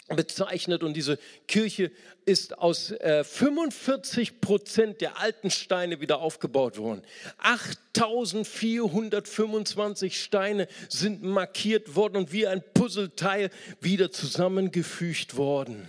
bezeichnet 0.09 0.83
und 0.83 0.95
diese 0.95 1.19
Kirche 1.47 1.93
ist 2.25 2.57
aus 2.59 2.93
äh, 2.93 3.25
45 3.25 4.41
Prozent 4.41 5.03
der 5.03 5.21
alten 5.21 5.51
Steine 5.51 6.01
wieder 6.01 6.21
aufgebaut 6.21 6.79
worden. 6.79 7.03
8425 7.39 10.19
Steine 10.21 10.67
sind 10.89 11.23
markiert 11.23 11.95
worden 11.95 12.17
und 12.17 12.33
wie 12.33 12.47
ein 12.47 12.63
Puzzleteil 12.75 13.51
wieder 13.81 14.11
zusammengefügt 14.11 15.37
worden. 15.37 15.87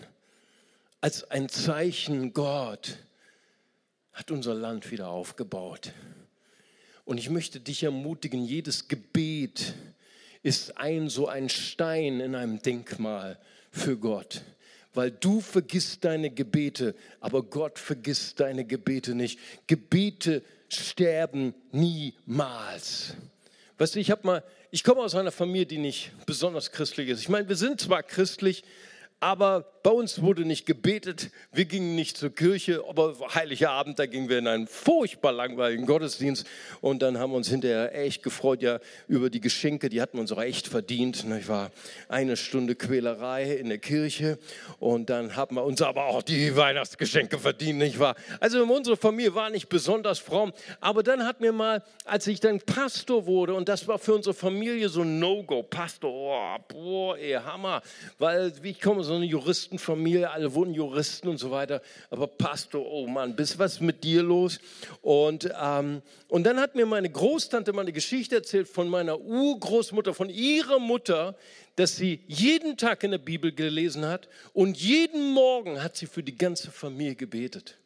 Als 1.01 1.23
ein 1.31 1.47
Zeichen 1.47 2.33
Gott 2.33 2.97
hat 4.11 4.31
unser 4.31 4.53
Land 4.53 4.91
wieder 4.91 5.07
aufgebaut. 5.07 5.93
Und 7.05 7.17
ich 7.17 7.29
möchte 7.29 7.61
dich 7.61 7.83
ermutigen, 7.83 8.43
jedes 8.43 8.89
Gebet 8.89 9.75
ist 10.43 10.77
ein 10.77 11.09
so 11.09 11.27
ein 11.27 11.49
Stein 11.49 12.19
in 12.19 12.35
einem 12.35 12.61
Denkmal 12.61 13.39
für 13.71 13.97
Gott. 13.97 14.41
Weil 14.93 15.11
du 15.11 15.39
vergisst 15.39 16.03
deine 16.03 16.29
Gebete, 16.29 16.95
aber 17.19 17.43
Gott 17.43 17.77
vergisst 17.77 18.39
deine 18.39 18.65
Gebete 18.65 19.13
nicht. 19.13 19.39
Gebete 19.67 20.43
sterben 20.67 21.53
niemals. 21.71 23.13
Weißt 23.77 23.95
du, 23.95 23.99
ich 23.99 24.11
habe 24.11 24.25
mal, 24.25 24.43
ich 24.71 24.83
komme 24.83 25.01
aus 25.01 25.15
einer 25.15 25.31
Familie, 25.31 25.65
die 25.65 25.77
nicht 25.77 26.11
besonders 26.25 26.71
christlich 26.71 27.09
ist. 27.09 27.21
Ich 27.21 27.29
meine, 27.29 27.47
wir 27.47 27.55
sind 27.55 27.79
zwar 27.79 28.03
christlich, 28.03 28.63
aber 29.19 29.65
bei 29.83 29.91
uns 29.91 30.21
wurde 30.21 30.45
nicht 30.45 30.65
gebetet, 30.65 31.29
wir 31.51 31.65
gingen 31.65 31.95
nicht 31.95 32.17
zur 32.17 32.33
Kirche, 32.33 32.83
aber 32.87 33.15
Heiliger 33.33 33.71
Abend, 33.71 33.99
da 33.99 34.05
gingen 34.05 34.29
wir 34.29 34.37
in 34.37 34.47
einen 34.47 34.67
furchtbar 34.67 35.31
langweiligen 35.31 35.85
Gottesdienst. 35.85 36.45
Und 36.81 37.01
dann 37.01 37.17
haben 37.17 37.31
wir 37.31 37.37
uns 37.37 37.49
hinterher 37.49 37.95
echt 37.95 38.23
gefreut 38.23 38.61
ja 38.61 38.79
über 39.07 39.29
die 39.29 39.39
Geschenke, 39.39 39.89
die 39.89 40.01
hatten 40.01 40.17
wir 40.17 40.21
uns 40.21 40.31
auch 40.31 40.41
echt 40.41 40.67
verdient. 40.67 41.25
Ich 41.39 41.47
war 41.47 41.71
eine 42.07 42.37
Stunde 42.37 42.75
Quälerei 42.75 43.55
in 43.55 43.69
der 43.69 43.77
Kirche. 43.77 44.37
Und 44.79 45.09
dann 45.09 45.35
haben 45.35 45.55
wir 45.55 45.63
uns 45.63 45.81
aber 45.81 46.05
auch 46.05 46.23
die 46.23 46.55
Weihnachtsgeschenke 46.55 47.39
verdient, 47.39 47.79
nicht 47.79 47.99
wahr? 47.99 48.15
Also 48.39 48.63
unsere 48.63 48.97
Familie 48.97 49.33
war 49.35 49.49
nicht 49.49 49.69
besonders 49.69 50.19
fromm, 50.19 50.53
aber 50.79 51.03
dann 51.03 51.25
hat 51.25 51.41
mir 51.41 51.51
mal, 51.51 51.83
als 52.05 52.27
ich 52.27 52.39
dann 52.39 52.59
Pastor 52.59 53.25
wurde 53.25 53.53
und 53.53 53.69
das 53.69 53.87
war 53.87 53.97
für 53.97 54.13
unsere 54.13 54.33
Familie 54.33 54.89
so 54.89 55.01
ein 55.01 55.19
No-Go, 55.19 55.63
Pastor, 55.63 56.11
oh, 56.11 56.57
boah, 56.67 57.17
ey, 57.17 57.33
Hammer, 57.33 57.81
weil 58.17 58.53
ich 58.63 58.81
komme 58.81 59.03
so 59.03 59.08
eine 59.15 59.25
Juristenfamilie, 59.25 60.29
alle 60.29 60.53
wurden 60.53 60.73
Juristen 60.73 61.27
und 61.27 61.37
so 61.37 61.51
weiter. 61.51 61.81
Aber 62.09 62.27
Pastor, 62.27 62.85
oh 62.85 63.07
Mann, 63.07 63.35
bis 63.35 63.59
was 63.59 63.79
mit 63.79 64.03
dir 64.03 64.23
los? 64.23 64.59
Und, 65.01 65.49
ähm, 65.61 66.01
und 66.27 66.43
dann 66.43 66.59
hat 66.59 66.75
mir 66.75 66.85
meine 66.85 67.09
Großtante 67.09 67.73
mal 67.73 67.81
eine 67.81 67.93
Geschichte 67.93 68.35
erzählt 68.35 68.67
von 68.67 68.89
meiner 68.89 69.19
Urgroßmutter, 69.19 70.13
von 70.13 70.29
ihrer 70.29 70.79
Mutter, 70.79 71.35
dass 71.75 71.95
sie 71.95 72.19
jeden 72.27 72.75
Tag 72.77 73.03
in 73.03 73.11
der 73.11 73.17
Bibel 73.19 73.51
gelesen 73.53 74.05
hat 74.05 74.27
und 74.53 74.77
jeden 74.77 75.31
Morgen 75.33 75.81
hat 75.81 75.95
sie 75.95 76.07
für 76.07 76.23
die 76.23 76.37
ganze 76.37 76.71
Familie 76.71 77.15
gebetet. 77.15 77.77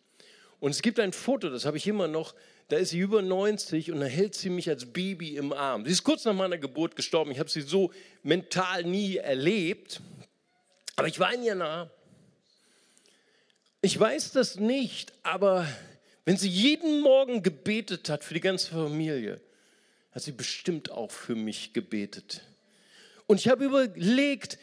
Und 0.59 0.71
es 0.71 0.81
gibt 0.81 0.99
ein 0.99 1.13
Foto, 1.13 1.49
das 1.49 1.65
habe 1.65 1.77
ich 1.77 1.85
immer 1.87 2.07
noch, 2.07 2.33
da 2.69 2.77
ist 2.77 2.89
sie 2.89 2.99
über 2.99 3.21
90 3.21 3.91
und 3.91 3.99
da 3.99 4.05
hält 4.05 4.33
sie 4.33 4.49
mich 4.49 4.69
als 4.69 4.85
Baby 4.85 5.35
im 5.35 5.53
Arm. 5.53 5.85
Sie 5.85 5.91
ist 5.91 6.03
kurz 6.03 6.25
nach 6.25 6.33
meiner 6.33 6.57
Geburt 6.57 6.95
gestorben. 6.95 7.31
Ich 7.31 7.39
habe 7.39 7.49
sie 7.49 7.61
so 7.61 7.91
mental 8.23 8.83
nie 8.83 9.17
erlebt. 9.17 10.01
Aber 10.95 11.07
ich 11.07 11.19
war 11.19 11.33
in 11.33 11.43
ihr 11.43 11.55
nah. 11.55 11.89
Ich 13.81 13.99
weiß 13.99 14.31
das 14.31 14.55
nicht, 14.55 15.11
aber 15.23 15.67
wenn 16.25 16.37
sie 16.37 16.49
jeden 16.49 17.01
Morgen 17.01 17.43
gebetet 17.43 18.09
hat 18.09 18.23
für 18.23 18.33
die 18.33 18.39
ganze 18.39 18.71
Familie, 18.71 19.41
hat 20.11 20.23
sie 20.23 20.31
bestimmt 20.31 20.91
auch 20.91 21.11
für 21.11 21.35
mich 21.35 21.73
gebetet. 21.73 22.41
Und 23.27 23.39
ich 23.39 23.49
habe 23.49 23.65
überlegt, 23.65 24.57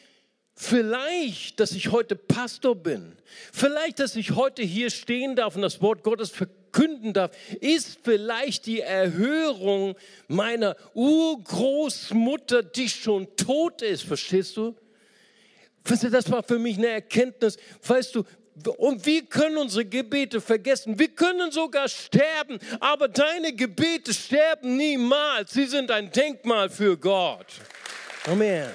vielleicht, 0.54 1.60
dass 1.60 1.72
ich 1.72 1.90
heute 1.90 2.16
Pastor 2.16 2.76
bin, 2.76 3.16
vielleicht, 3.52 3.98
dass 3.98 4.16
ich 4.16 4.32
heute 4.32 4.62
hier 4.62 4.90
stehen 4.90 5.36
darf 5.36 5.56
und 5.56 5.62
das 5.62 5.82
Wort 5.82 6.02
Gottes 6.02 6.30
verkünden 6.30 7.12
darf, 7.12 7.36
ist 7.60 7.98
vielleicht 8.02 8.66
die 8.66 8.80
Erhörung 8.80 9.96
meiner 10.28 10.76
Urgroßmutter, 10.94 12.62
die 12.62 12.88
schon 12.88 13.34
tot 13.36 13.82
ist. 13.82 14.04
Verstehst 14.04 14.56
du? 14.56 14.76
Das 15.84 16.30
war 16.30 16.42
für 16.42 16.58
mich 16.58 16.78
eine 16.78 16.88
Erkenntnis. 16.88 17.56
Weißt 17.86 18.14
du, 18.14 18.24
und 18.76 19.06
wir 19.06 19.22
können 19.24 19.56
unsere 19.56 19.84
Gebete 19.84 20.40
vergessen. 20.40 20.98
Wir 20.98 21.08
können 21.08 21.50
sogar 21.50 21.88
sterben, 21.88 22.58
aber 22.78 23.08
deine 23.08 23.54
Gebete 23.54 24.12
sterben 24.12 24.76
niemals. 24.76 25.52
Sie 25.52 25.66
sind 25.66 25.90
ein 25.90 26.10
Denkmal 26.10 26.68
für 26.68 26.96
Gott. 26.96 27.46
Amen. 28.26 28.68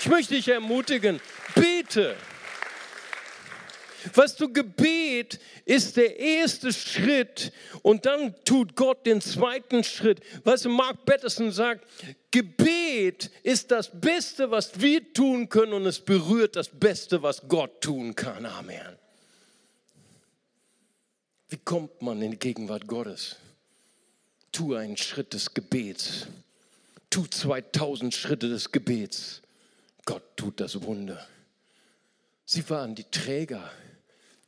Ich 0.00 0.08
möchte 0.08 0.34
dich 0.34 0.48
ermutigen, 0.48 1.20
bete. 1.54 2.14
Weißt 4.14 4.40
du, 4.40 4.52
Gebet 4.52 5.38
ist 5.64 5.96
der 5.96 6.18
erste 6.18 6.72
Schritt 6.72 7.52
und 7.82 8.06
dann 8.06 8.34
tut 8.44 8.76
Gott 8.76 9.06
den 9.06 9.20
zweiten 9.20 9.84
Schritt. 9.84 10.20
Weißt 10.44 10.64
du, 10.64 10.68
Mark 10.68 11.04
Batterson 11.04 11.50
sagt, 11.50 11.86
Gebet 12.30 13.30
ist 13.42 13.70
das 13.70 13.90
Beste, 14.00 14.50
was 14.50 14.80
wir 14.80 15.12
tun 15.12 15.48
können 15.48 15.72
und 15.72 15.86
es 15.86 16.00
berührt 16.00 16.56
das 16.56 16.68
Beste, 16.68 17.22
was 17.22 17.48
Gott 17.48 17.80
tun 17.80 18.14
kann. 18.14 18.46
Amen. 18.46 18.96
Wie 21.48 21.58
kommt 21.58 22.02
man 22.02 22.20
in 22.22 22.32
die 22.32 22.38
Gegenwart 22.38 22.86
Gottes? 22.86 23.36
Tu 24.52 24.74
einen 24.74 24.96
Schritt 24.96 25.32
des 25.32 25.54
Gebets. 25.54 26.26
Tu 27.10 27.26
2000 27.26 28.12
Schritte 28.12 28.48
des 28.48 28.72
Gebets. 28.72 29.42
Gott 30.04 30.36
tut 30.36 30.60
das 30.60 30.82
Wunder. 30.82 31.26
Sie 32.44 32.68
waren 32.70 32.94
die 32.94 33.04
Träger 33.04 33.70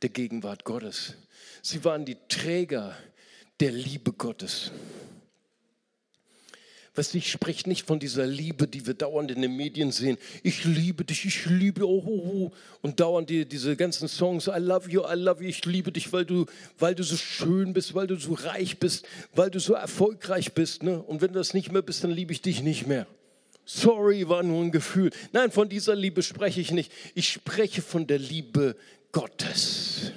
der 0.01 0.09
Gegenwart 0.09 0.63
Gottes. 0.63 1.15
Sie 1.61 1.83
waren 1.83 2.05
die 2.05 2.17
Träger 2.27 2.95
der 3.59 3.71
Liebe 3.71 4.13
Gottes. 4.13 4.71
Was 6.95 7.13
ich 7.13 7.31
spreche 7.31 7.69
nicht 7.69 7.85
von 7.85 7.99
dieser 7.99 8.25
Liebe, 8.25 8.67
die 8.67 8.85
wir 8.85 8.93
dauernd 8.93 9.31
in 9.31 9.41
den 9.41 9.55
Medien 9.55 9.91
sehen. 9.91 10.17
Ich 10.43 10.65
liebe 10.65 11.05
dich, 11.05 11.23
ich 11.23 11.45
liebe, 11.45 11.87
oh, 11.87 12.03
oh, 12.05 12.31
oh. 12.33 12.51
Und 12.81 12.99
dauernd 12.99 13.29
die, 13.29 13.45
diese 13.45 13.75
ganzen 13.75 14.07
Songs, 14.07 14.47
I 14.47 14.59
love 14.59 14.89
you, 14.89 15.01
I 15.01 15.13
love 15.15 15.41
you, 15.41 15.49
ich 15.49 15.63
liebe 15.65 15.91
dich, 15.91 16.11
weil 16.11 16.25
du, 16.25 16.45
weil 16.77 16.95
du 16.95 17.03
so 17.03 17.15
schön 17.15 17.73
bist, 17.73 17.93
weil 17.93 18.07
du 18.07 18.15
so 18.17 18.33
reich 18.33 18.79
bist, 18.79 19.05
weil 19.33 19.49
du 19.49 19.59
so 19.59 19.73
erfolgreich 19.73 20.53
bist. 20.53 20.83
Ne? 20.83 21.01
Und 21.01 21.21
wenn 21.21 21.31
du 21.31 21.39
das 21.39 21.53
nicht 21.53 21.71
mehr 21.71 21.83
bist, 21.83 22.03
dann 22.03 22.11
liebe 22.11 22.33
ich 22.33 22.41
dich 22.41 22.63
nicht 22.63 22.87
mehr. 22.87 23.07
Sorry, 23.65 24.27
war 24.27 24.41
nur 24.41 24.63
ein 24.63 24.71
Gefühl. 24.71 25.11
Nein, 25.31 25.51
von 25.51 25.69
dieser 25.69 25.95
Liebe 25.95 26.23
spreche 26.23 26.59
ich 26.59 26.71
nicht. 26.71 26.91
Ich 27.13 27.29
spreche 27.29 27.83
von 27.83 28.07
der 28.07 28.17
Liebe 28.17 28.75
Gottes. 29.11 30.11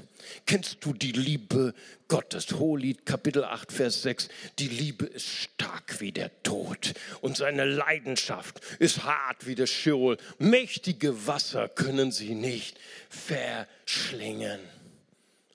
Kennst 0.44 0.84
du 0.84 0.92
die 0.92 1.12
Liebe 1.12 1.72
Gottes? 2.08 2.52
Hohelied 2.52 3.06
Kapitel 3.06 3.44
8, 3.44 3.72
Vers 3.72 4.02
6. 4.02 4.28
Die 4.58 4.68
Liebe 4.68 5.06
ist 5.06 5.28
stark 5.28 6.00
wie 6.00 6.12
der 6.12 6.42
Tod 6.42 6.94
und 7.20 7.36
seine 7.36 7.64
Leidenschaft 7.64 8.60
ist 8.78 9.04
hart 9.04 9.46
wie 9.46 9.54
der 9.54 9.66
Scheol. 9.66 10.18
Mächtige 10.38 11.26
Wasser 11.26 11.68
können 11.68 12.12
sie 12.12 12.34
nicht 12.34 12.78
verschlingen. 13.08 14.60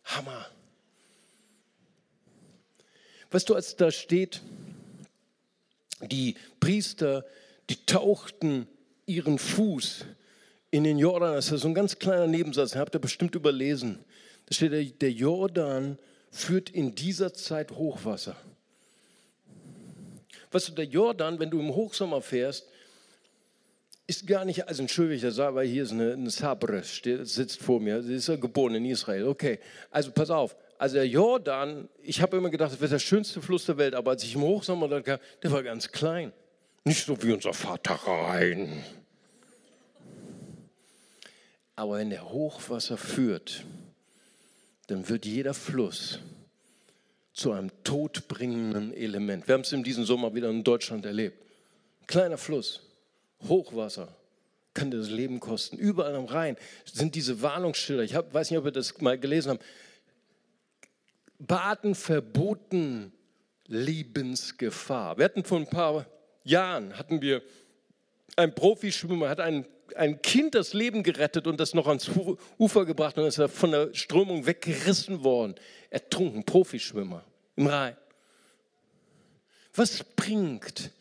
Hammer. 0.05 0.47
Weißt 3.29 3.49
du, 3.49 3.55
als 3.55 3.75
da 3.75 3.91
steht, 3.91 4.41
die 6.01 6.35
Priester, 6.59 7.25
die 7.69 7.85
tauchten 7.85 8.67
ihren 9.05 9.37
Fuß 9.37 10.05
in 10.71 10.83
den 10.83 10.97
Jordan, 10.97 11.33
das 11.33 11.51
ist 11.51 11.61
so 11.61 11.67
ein 11.67 11.73
ganz 11.73 11.97
kleiner 11.97 12.27
Nebensatz, 12.27 12.71
den 12.71 12.81
habt 12.81 12.95
ihr 12.95 12.99
bestimmt 12.99 13.35
überlesen. 13.35 13.99
Da 14.47 14.55
steht, 14.55 15.01
der 15.01 15.11
Jordan 15.11 15.97
führt 16.31 16.69
in 16.69 16.95
dieser 16.95 17.33
Zeit 17.33 17.71
Hochwasser. 17.71 18.35
Weißt 20.51 20.69
du, 20.69 20.73
der 20.73 20.85
Jordan, 20.85 21.39
wenn 21.39 21.49
du 21.49 21.59
im 21.59 21.73
Hochsommer 21.73 22.21
fährst, 22.21 22.67
ist 24.07 24.25
gar 24.25 24.45
nicht, 24.45 24.67
also 24.67 24.81
entschuldige, 24.81 25.35
war, 25.35 25.53
weil 25.55 25.67
hier 25.67 25.83
ist 25.83 25.91
eine, 25.91 26.13
eine 26.13 26.29
Sabre, 26.29 26.81
steht, 26.83 27.27
sitzt 27.27 27.61
vor 27.61 27.81
mir, 27.81 28.01
sie 28.01 28.15
ist 28.15 28.29
ja 28.29 28.37
geboren 28.37 28.75
in 28.75 28.85
Israel, 28.85 29.27
okay. 29.27 29.59
Also 29.91 30.11
pass 30.11 30.29
auf, 30.29 30.55
also 30.77 30.95
der 30.95 31.07
Jordan, 31.07 31.89
ich 32.01 32.21
habe 32.21 32.37
immer 32.37 32.49
gedacht, 32.49 32.71
das 32.71 32.79
wäre 32.79 32.91
der 32.91 32.99
schönste 32.99 33.41
Fluss 33.41 33.65
der 33.65 33.77
Welt, 33.77 33.95
aber 33.95 34.11
als 34.11 34.23
ich 34.23 34.35
im 34.35 34.41
Hochsommer 34.41 34.87
da 34.87 35.01
kam, 35.01 35.19
der 35.43 35.51
war 35.51 35.61
ganz 35.61 35.91
klein. 35.91 36.31
Nicht 36.85 37.05
so 37.05 37.21
wie 37.21 37.33
unser 37.33 37.53
Vater 37.53 37.95
Rhein. 37.95 38.81
Aber 41.77 41.99
wenn 41.99 42.09
der 42.09 42.27
Hochwasser 42.31 42.97
führt, 42.97 43.63
dann 44.87 45.07
wird 45.07 45.25
jeder 45.25 45.53
Fluss 45.53 46.19
zu 47.33 47.51
einem 47.51 47.71
todbringenden 47.83 48.93
Element. 48.95 49.47
Wir 49.47 49.53
haben 49.53 49.61
es 49.61 49.71
in 49.71 49.83
diesem 49.83 50.03
Sommer 50.03 50.33
wieder 50.33 50.49
in 50.49 50.63
Deutschland 50.63 51.05
erlebt. 51.05 51.39
Kleiner 52.07 52.39
Fluss, 52.39 52.81
Hochwasser, 53.47 54.07
kann 54.73 54.89
das 54.89 55.09
Leben 55.09 55.39
kosten. 55.39 55.77
Überall 55.77 56.15
am 56.15 56.25
Rhein 56.25 56.57
sind 56.83 57.13
diese 57.13 57.43
Warnungsschilder. 57.43 58.03
Ich 58.03 58.15
hab, 58.15 58.33
weiß 58.33 58.49
nicht, 58.49 58.57
ob 58.57 58.65
ihr 58.65 58.71
das 58.71 58.99
mal 58.99 59.19
gelesen 59.19 59.51
habt. 59.51 59.63
Baden 61.37 61.93
verboten, 61.93 63.11
Lebensgefahr. 63.67 65.19
Wir 65.19 65.25
hatten 65.25 65.43
vor 65.43 65.59
ein 65.59 65.69
paar 65.69 66.07
Jahren, 66.43 66.97
hatten 66.97 67.21
wir 67.21 67.43
ein 68.37 68.53
Profischwimmer 68.53 69.29
hat 69.29 69.39
ein, 69.39 69.65
ein 69.95 70.21
Kind 70.21 70.55
das 70.55 70.73
Leben 70.73 71.03
gerettet 71.03 71.47
und 71.47 71.59
das 71.59 71.73
noch 71.73 71.87
ans 71.87 72.09
Ufer 72.57 72.85
gebracht 72.85 73.17
und 73.17 73.25
ist 73.25 73.41
von 73.51 73.71
der 73.71 73.93
Strömung 73.93 74.45
weggerissen 74.45 75.23
worden. 75.23 75.55
Ertrunken, 75.89 76.45
Profischwimmer 76.45 77.23
im 77.55 77.67
Rhein. 77.67 77.97
Was 79.73 80.03
bringt 80.03 80.91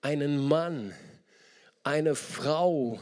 einen 0.00 0.46
Mann, 0.46 0.94
eine 1.84 2.14
Frau, 2.14 3.00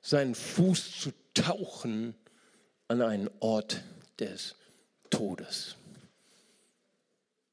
seinen 0.00 0.34
Fuß 0.34 1.00
zu 1.00 1.12
tauchen 1.34 2.14
an 2.88 3.02
einen 3.02 3.30
Ort 3.40 3.82
des 4.18 4.56
Todes? 5.10 5.76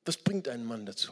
Was 0.06 0.18
bringt 0.18 0.48
einen 0.48 0.66
Mann 0.66 0.86
dazu? 0.86 1.12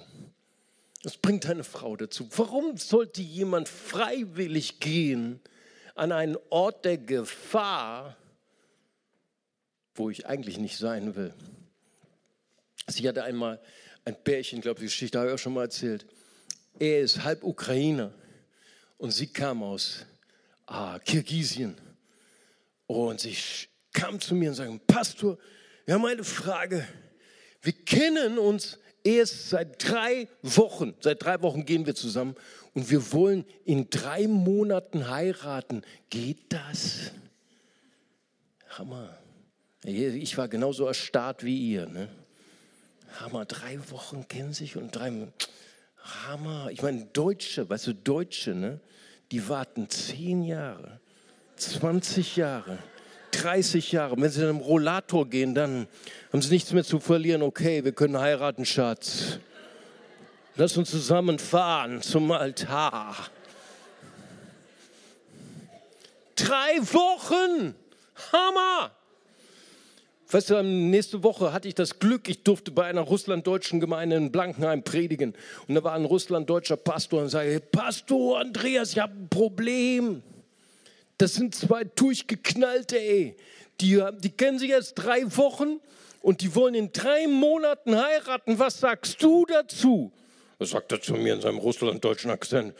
Was 1.03 1.17
bringt 1.17 1.45
eine 1.47 1.63
Frau 1.63 1.95
dazu? 1.95 2.29
Warum 2.35 2.77
sollte 2.77 3.21
jemand 3.21 3.67
freiwillig 3.67 4.79
gehen 4.79 5.39
an 5.95 6.11
einen 6.11 6.37
Ort 6.49 6.85
der 6.85 6.97
Gefahr, 6.97 8.17
wo 9.95 10.09
ich 10.09 10.27
eigentlich 10.27 10.57
nicht 10.57 10.77
sein 10.77 11.15
will? 11.15 11.33
Sie 12.87 13.07
hatte 13.07 13.23
einmal 13.23 13.59
ein 14.05 14.15
Pärchen, 14.23 14.59
ich 14.59 14.63
glaube, 14.63 14.79
die 14.79 14.85
Geschichte 14.85 15.19
habe 15.19 15.29
ich 15.29 15.35
auch 15.35 15.39
schon 15.39 15.53
mal 15.53 15.63
erzählt. 15.63 16.05
Er 16.79 17.01
ist 17.01 17.23
halb 17.23 17.43
Ukrainer 17.43 18.13
und 18.97 19.11
sie 19.11 19.27
kam 19.27 19.63
aus 19.63 20.05
ah, 20.67 20.99
Kirgisien. 20.99 21.75
Und 22.87 23.21
sie 23.21 23.35
kam 23.93 24.19
zu 24.19 24.35
mir 24.35 24.49
und 24.49 24.55
sagte, 24.55 24.79
Pastor, 24.87 25.37
wir 25.85 25.95
haben 25.95 26.05
eine 26.05 26.23
Frage. 26.23 26.87
Wir 27.61 27.73
kennen 27.73 28.37
uns 28.37 28.77
erst 29.03 29.49
seit 29.49 29.89
drei 29.89 30.27
Wochen. 30.41 30.93
Seit 30.99 31.23
drei 31.23 31.41
Wochen 31.41 31.65
gehen 31.65 31.85
wir 31.85 31.95
zusammen 31.95 32.35
und 32.73 32.89
wir 32.89 33.11
wollen 33.11 33.45
in 33.65 33.89
drei 33.89 34.27
Monaten 34.27 35.09
heiraten. 35.09 35.83
Geht 36.09 36.53
das? 36.53 37.11
Hammer. 38.69 39.17
Ich 39.83 40.37
war 40.37 40.47
genauso 40.47 40.85
erstarrt 40.85 41.43
wie 41.43 41.71
ihr. 41.71 41.87
Ne? 41.87 42.07
Hammer, 43.19 43.45
drei 43.45 43.79
Wochen 43.89 44.27
kennen 44.27 44.53
sich 44.53 44.77
und 44.77 44.95
drei. 44.95 45.11
Hammer. 45.97 46.69
Ich 46.71 46.81
meine, 46.81 47.05
Deutsche, 47.05 47.69
weißt 47.69 47.87
du, 47.87 47.93
Deutsche, 47.93 48.55
ne? 48.55 48.79
die 49.31 49.47
warten 49.47 49.89
zehn 49.89 50.43
Jahre, 50.43 50.99
20 51.55 52.35
Jahre, 52.35 52.77
30 53.32 53.91
Jahre. 53.91 54.15
Wenn 54.17 54.30
sie 54.30 54.41
in 54.41 54.50
einem 54.50 54.58
Rollator 54.60 55.28
gehen, 55.28 55.56
dann 55.56 55.88
haben 56.32 56.41
sie 56.41 56.54
nichts 56.54 56.72
mehr 56.74 56.84
zu 56.84 57.00
verlieren. 57.00 57.41
Okay, 57.41 57.84
wir 57.84 57.91
können 57.91 58.20
heiraten, 58.20 58.65
Schatz. 58.65 59.39
Lass 60.56 60.78
uns 60.78 60.91
zusammen 60.91 61.39
fahren 61.39 62.02
zum 62.02 62.32
Altar. 62.32 63.15
Drei 66.36 66.78
Wochen! 66.94 67.76
Hammer! 68.32 68.91
Weißt 70.32 70.50
du, 70.50 70.63
nächste 70.63 71.24
Woche 71.24 71.52
hatte 71.52 71.67
ich 71.67 71.76
das 71.76 72.00
Glück, 72.00 72.30
ich 72.30 72.44
durfte 72.44 72.72
bei 72.72 72.86
einer 72.86 73.02
russlanddeutschen 73.02 73.82
Gemeinde 73.82 74.15
in 74.15 74.32
Blankenheim 74.32 74.82
predigen. 74.82 75.36
Und 75.67 75.76
da 75.76 75.84
war 75.84 75.94
ein 75.94 76.06
russlanddeutscher 76.06 76.78
Pastor 76.78 77.22
und 77.22 77.30
sagte, 77.30 77.60
Pastor 77.60 78.39
Andreas, 78.39 78.94
ich 78.94 79.00
habe 79.00 79.13
ein 79.13 79.28
Problem. 79.30 80.24
Das 81.21 81.36
sind 81.36 81.53
zwei 81.53 81.84
durchgeknallte, 81.84 82.97
ey. 82.97 83.38
Die, 83.79 84.03
die 84.21 84.31
kennen 84.31 84.57
sich 84.57 84.69
jetzt 84.69 84.95
drei 84.95 85.23
Wochen 85.38 85.79
und 86.23 86.41
die 86.41 86.55
wollen 86.55 86.73
in 86.73 86.91
drei 86.93 87.27
Monaten 87.27 87.95
heiraten. 87.95 88.57
Was 88.57 88.79
sagst 88.79 89.21
du 89.21 89.45
dazu? 89.45 90.12
Da 90.57 90.65
sagt 90.65 90.91
er 90.91 90.99
zu 90.99 91.13
mir 91.13 91.36
in 91.36 91.41
seinem 91.41 91.60
russlanddeutschen 91.60 92.31
Akzent, 92.31 92.73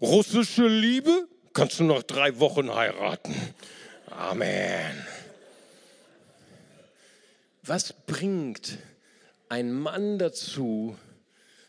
russische 0.00 0.66
Liebe 0.66 1.28
kannst 1.52 1.78
du 1.78 1.84
noch 1.84 2.02
drei 2.02 2.38
Wochen 2.38 2.74
heiraten. 2.74 3.34
Amen. 4.06 5.06
Was 7.64 7.92
bringt 7.92 8.78
ein 9.50 9.70
Mann 9.70 10.18
dazu, 10.18 10.96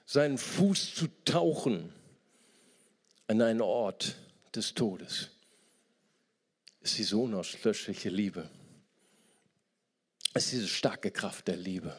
seinen 0.06 0.38
Fuß 0.38 0.95
zu 0.95 1.08
tauchen 1.25 1.91
an 3.28 3.41
einen 3.41 3.60
Ort 3.60 4.15
des 4.56 4.75
Todes? 4.75 5.35
Ist 6.86 7.00
die 7.00 7.04
so 7.04 7.24
unauslöschliche 7.24 8.10
Liebe. 8.10 8.48
Es 10.36 10.45
ist 10.45 10.54
diese 10.54 10.67
starke 10.67 11.10
Kraft 11.10 11.48
der 11.48 11.56
Liebe. 11.56 11.98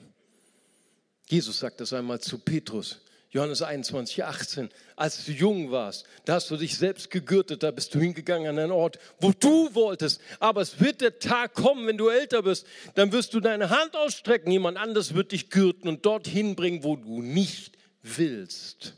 Jesus 1.29 1.59
sagt 1.59 1.81
das 1.81 1.93
einmal 1.93 2.21
zu 2.21 2.39
Petrus. 2.39 3.01
Johannes 3.31 3.63
21, 3.63 4.23
18, 4.23 4.69
als 4.95 5.25
du 5.25 5.33
jung 5.33 5.73
warst, 5.73 6.07
da 6.25 6.35
hast 6.35 6.49
du 6.53 6.57
dich 6.57 6.79
selbst 6.79 7.11
gegürtet, 7.11 7.65
da 7.65 7.73
bist 7.73 7.97
du 7.97 7.99
hingegangen 7.99 8.47
an 8.47 8.59
einen 8.61 8.71
Ort, 8.71 9.01
wo 9.19 9.33
du 9.33 9.75
wolltest. 9.75 10.21
Aber 10.39 10.61
es 10.61 10.79
wird 10.79 11.01
der 11.01 11.19
Tag 11.19 11.55
kommen, 11.55 11.89
wenn 11.89 11.99
du 11.99 12.09
älter 12.09 12.45
bist, 12.45 12.65
dann 12.95 13.11
wirst 13.11 13.35
du 13.35 13.41
deine 13.41 13.71
Hand 13.71 13.97
ausstrecken, 13.97 14.53
jemand 14.53 14.79
anders 14.79 15.15
wird 15.15 15.33
dich 15.33 15.51
gürten 15.51 15.89
und 15.89 16.07
dorthin 16.07 16.55
bringen, 16.55 16.85
wo 16.85 16.95
du 16.95 17.23
nicht 17.23 17.77
willst. 18.05 18.95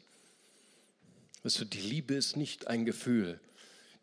Weißt 1.45 1.61
du, 1.61 1.65
die 1.65 1.81
Liebe 1.81 2.13
ist 2.13 2.37
nicht 2.37 2.67
ein 2.67 2.85
Gefühl. 2.85 3.41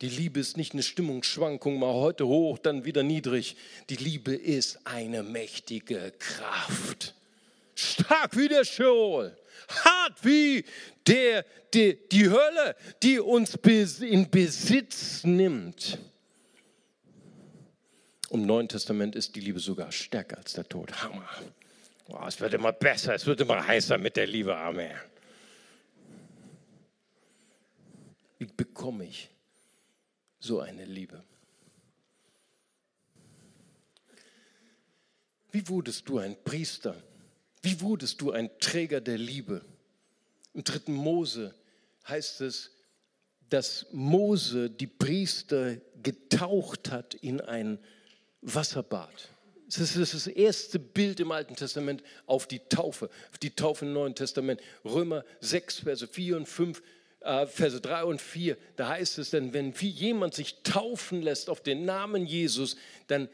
Die 0.05 0.11
Liebe 0.11 0.39
ist 0.39 0.55
nicht 0.55 0.73
eine 0.73 0.83
Stimmungsschwankung, 0.83 1.79
mal 1.79 1.91
heute 1.91 2.27
hoch, 2.27 2.59
dann 2.59 2.85
wieder 2.85 3.01
niedrig. 3.01 3.57
Die 3.89 3.95
Liebe 3.95 4.35
ist 4.35 4.77
eine 4.83 5.23
mächtige 5.23 6.13
Kraft. 6.19 7.15
Stark 7.73 8.37
wie 8.37 8.47
der 8.47 8.65
Scheol 8.65 9.35
hart 9.67 10.23
wie 10.23 10.63
der, 11.07 11.43
die, 11.73 11.97
die 12.11 12.29
Hölle, 12.29 12.75
die 13.01 13.19
uns 13.19 13.55
in 14.01 14.29
Besitz 14.29 15.23
nimmt. 15.23 15.97
Im 18.29 18.45
Neuen 18.45 18.69
Testament 18.69 19.15
ist 19.15 19.35
die 19.35 19.39
Liebe 19.39 19.59
sogar 19.59 19.91
stärker 19.91 20.37
als 20.37 20.53
der 20.53 20.69
Tod. 20.69 21.01
Hammer. 21.01 21.27
Oh, 22.09 22.23
es 22.27 22.39
wird 22.39 22.53
immer 22.53 22.73
besser, 22.73 23.15
es 23.15 23.25
wird 23.25 23.41
immer 23.41 23.65
heißer 23.65 23.97
mit 23.97 24.17
der 24.17 24.27
Liebe. 24.27 24.55
Amen. 24.55 24.91
Wie 28.37 28.45
bekomme 28.45 29.05
ich 29.05 29.31
so 30.45 30.59
eine 30.59 30.85
Liebe? 30.85 31.23
Wie 35.51 35.67
wurdest 35.67 36.07
du 36.07 36.19
ein 36.19 36.35
Priester? 36.43 36.95
Wie 37.61 37.79
wurdest 37.81 38.21
du 38.21 38.31
ein 38.31 38.49
Träger 38.59 39.01
der 39.01 39.17
Liebe? 39.17 39.65
Im 40.53 40.63
dritten 40.63 40.93
Mose 40.93 41.55
heißt 42.07 42.41
es, 42.41 42.71
dass 43.49 43.87
Mose 43.91 44.69
die 44.69 44.87
Priester 44.87 45.77
getaucht 46.03 46.91
hat 46.91 47.13
in 47.15 47.41
ein 47.41 47.79
Wasserbad. 48.41 49.29
Das 49.67 49.95
ist 49.95 50.13
das 50.13 50.27
erste 50.27 50.77
Bild 50.77 51.19
im 51.19 51.31
Alten 51.31 51.55
Testament 51.55 52.03
auf 52.27 52.47
die 52.47 52.59
Taufe, 52.59 53.09
auf 53.31 53.37
die 53.39 53.49
Taufe 53.49 53.85
im 53.85 53.93
Neuen 53.93 54.13
Testament. 54.13 54.61
Römer 54.83 55.25
6, 55.39 55.79
Verse 55.79 56.07
4 56.07 56.37
und 56.37 56.47
5, 56.47 56.83
äh, 57.25 57.47
Verse 57.47 57.81
3 57.81 58.03
und 58.05 58.21
4. 58.21 58.57
Da 58.75 58.89
heißt 58.89 59.17
es 59.17 59.31
denn, 59.31 59.53
wenn 59.53 59.73
jemand 59.73 60.33
sich 60.33 60.61
taufen 60.63 61.21
lässt 61.21 61.49
auf 61.49 61.61
den 61.61 61.85
Namen 61.85 62.25
Jesus, 62.25 62.77
dann 63.07 63.27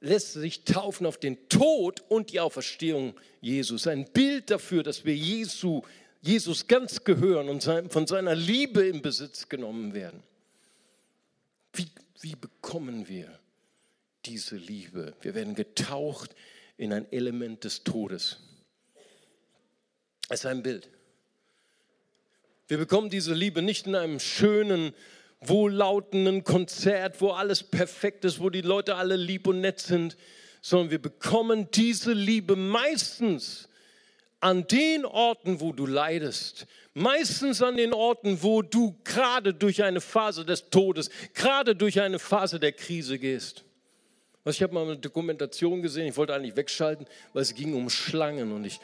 lässt 0.00 0.34
sich 0.34 0.64
taufen 0.64 1.06
auf 1.06 1.18
den 1.18 1.48
Tod 1.48 2.02
und 2.08 2.32
die 2.32 2.40
Auferstehung 2.40 3.14
Jesus. 3.40 3.86
Ein 3.86 4.04
Bild 4.06 4.50
dafür, 4.50 4.82
dass 4.82 5.04
wir 5.04 5.16
Jesu, 5.16 5.82
Jesus 6.22 6.66
ganz 6.66 7.04
gehören 7.04 7.48
und 7.48 7.62
von 7.90 8.06
seiner 8.06 8.34
Liebe 8.34 8.86
in 8.86 9.02
Besitz 9.02 9.48
genommen 9.48 9.94
werden. 9.94 10.22
Wie, 11.72 11.88
wie 12.20 12.36
bekommen 12.36 13.08
wir 13.08 13.38
diese 14.26 14.56
Liebe? 14.56 15.14
Wir 15.22 15.34
werden 15.34 15.54
getaucht 15.54 16.34
in 16.76 16.92
ein 16.92 17.10
Element 17.12 17.64
des 17.64 17.82
Todes. 17.82 18.38
Es 20.28 20.40
ist 20.40 20.46
ein 20.46 20.62
Bild. 20.62 20.88
Wir 22.66 22.78
bekommen 22.78 23.10
diese 23.10 23.34
Liebe 23.34 23.60
nicht 23.60 23.86
in 23.86 23.94
einem 23.94 24.18
schönen, 24.18 24.94
wohllautenden 25.40 26.44
Konzert, 26.44 27.20
wo 27.20 27.30
alles 27.30 27.62
perfekt 27.62 28.24
ist, 28.24 28.40
wo 28.40 28.48
die 28.48 28.62
Leute 28.62 28.96
alle 28.96 29.16
lieb 29.16 29.46
und 29.46 29.60
nett 29.60 29.80
sind, 29.80 30.16
sondern 30.62 30.90
wir 30.90 31.02
bekommen 31.02 31.68
diese 31.72 32.14
Liebe 32.14 32.56
meistens 32.56 33.68
an 34.40 34.66
den 34.66 35.04
Orten, 35.04 35.60
wo 35.60 35.72
du 35.72 35.84
leidest, 35.84 36.66
meistens 36.94 37.60
an 37.60 37.76
den 37.76 37.92
Orten, 37.92 38.42
wo 38.42 38.62
du 38.62 38.96
gerade 39.04 39.52
durch 39.52 39.82
eine 39.82 40.00
Phase 40.00 40.46
des 40.46 40.70
Todes, 40.70 41.10
gerade 41.34 41.76
durch 41.76 42.00
eine 42.00 42.18
Phase 42.18 42.58
der 42.58 42.72
Krise 42.72 43.18
gehst. 43.18 43.64
ich 44.46 44.62
habe 44.62 44.72
mal 44.72 44.84
eine 44.84 44.96
Dokumentation 44.96 45.82
gesehen, 45.82 46.06
ich 46.06 46.16
wollte 46.16 46.34
eigentlich 46.34 46.56
wegschalten, 46.56 47.06
weil 47.34 47.42
es 47.42 47.54
ging 47.54 47.74
um 47.74 47.90
Schlangen 47.90 48.52
und 48.52 48.64
ich 48.64 48.80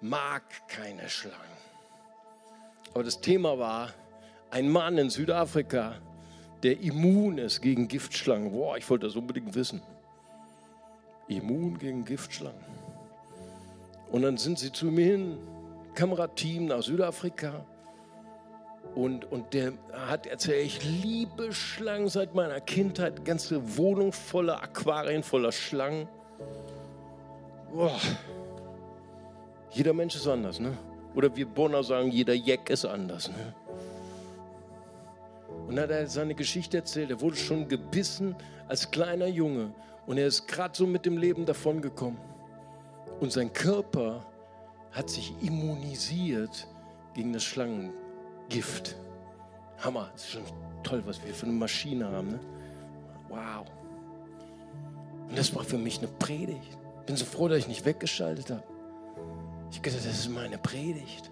mag 0.00 0.44
keine 0.68 1.10
Schlangen. 1.10 1.57
Aber 2.94 3.04
das 3.04 3.20
Thema 3.20 3.58
war, 3.58 3.90
ein 4.50 4.68
Mann 4.68 4.98
in 4.98 5.10
Südafrika, 5.10 5.96
der 6.62 6.80
immun 6.80 7.38
ist 7.38 7.60
gegen 7.60 7.88
Giftschlangen. 7.88 8.52
Boah, 8.52 8.76
ich 8.76 8.88
wollte 8.88 9.06
das 9.06 9.16
unbedingt 9.16 9.54
wissen. 9.54 9.82
Immun 11.28 11.78
gegen 11.78 12.04
Giftschlangen. 12.04 12.64
Und 14.10 14.22
dann 14.22 14.38
sind 14.38 14.58
sie 14.58 14.72
zu 14.72 14.86
mir 14.86 15.04
hin, 15.04 15.38
Kamerateam 15.94 16.66
nach 16.66 16.82
Südafrika. 16.82 17.64
Und, 18.94 19.30
und 19.30 19.52
der 19.52 19.74
hat 19.92 20.26
erzählt, 20.26 20.64
ich 20.64 20.84
liebe 20.84 21.52
Schlangen 21.52 22.08
seit 22.08 22.34
meiner 22.34 22.60
Kindheit. 22.60 23.24
Ganze 23.24 23.76
Wohnung 23.76 24.12
voller 24.12 24.62
Aquarien, 24.62 25.22
voller 25.22 25.52
Schlangen. 25.52 26.08
Boah. 27.72 28.00
Jeder 29.70 29.92
Mensch 29.92 30.16
ist 30.16 30.26
anders, 30.26 30.58
ne? 30.58 30.76
Oder 31.14 31.34
wir 31.34 31.46
Bonner 31.46 31.82
sagen, 31.82 32.10
jeder 32.10 32.34
Jack 32.34 32.70
ist 32.70 32.84
anders, 32.84 33.28
ne? 33.28 33.54
Und 35.66 35.76
dann 35.76 35.84
hat 35.84 35.90
er 35.90 36.06
seine 36.06 36.34
Geschichte 36.34 36.78
erzählt. 36.78 37.10
Er 37.10 37.20
wurde 37.20 37.36
schon 37.36 37.68
gebissen 37.68 38.34
als 38.68 38.90
kleiner 38.90 39.26
Junge. 39.26 39.72
Und 40.06 40.16
er 40.16 40.26
ist 40.26 40.48
gerade 40.48 40.74
so 40.74 40.86
mit 40.86 41.04
dem 41.04 41.18
Leben 41.18 41.44
davongekommen. 41.44 42.18
Und 43.20 43.32
sein 43.32 43.52
Körper 43.52 44.24
hat 44.92 45.10
sich 45.10 45.34
immunisiert 45.42 46.66
gegen 47.12 47.34
das 47.34 47.44
Schlangengift. 47.44 48.96
Hammer, 49.78 50.08
das 50.14 50.22
ist 50.22 50.30
schon 50.30 50.42
toll, 50.82 51.02
was 51.04 51.22
wir 51.24 51.34
für 51.34 51.46
eine 51.46 51.54
Maschine 51.54 52.10
haben. 52.10 52.30
Ne? 52.30 52.40
Wow. 53.28 53.66
Und 55.28 55.36
das 55.36 55.54
war 55.54 55.64
für 55.64 55.78
mich 55.78 55.98
eine 55.98 56.08
Predigt. 56.08 56.78
Bin 57.04 57.16
so 57.16 57.26
froh, 57.26 57.48
dass 57.48 57.58
ich 57.58 57.68
nicht 57.68 57.84
weggeschaltet 57.84 58.50
habe. 58.50 58.62
Ich 59.70 59.82
gedacht, 59.82 60.04
das 60.04 60.20
ist 60.20 60.28
meine 60.28 60.58
Predigt. 60.58 61.30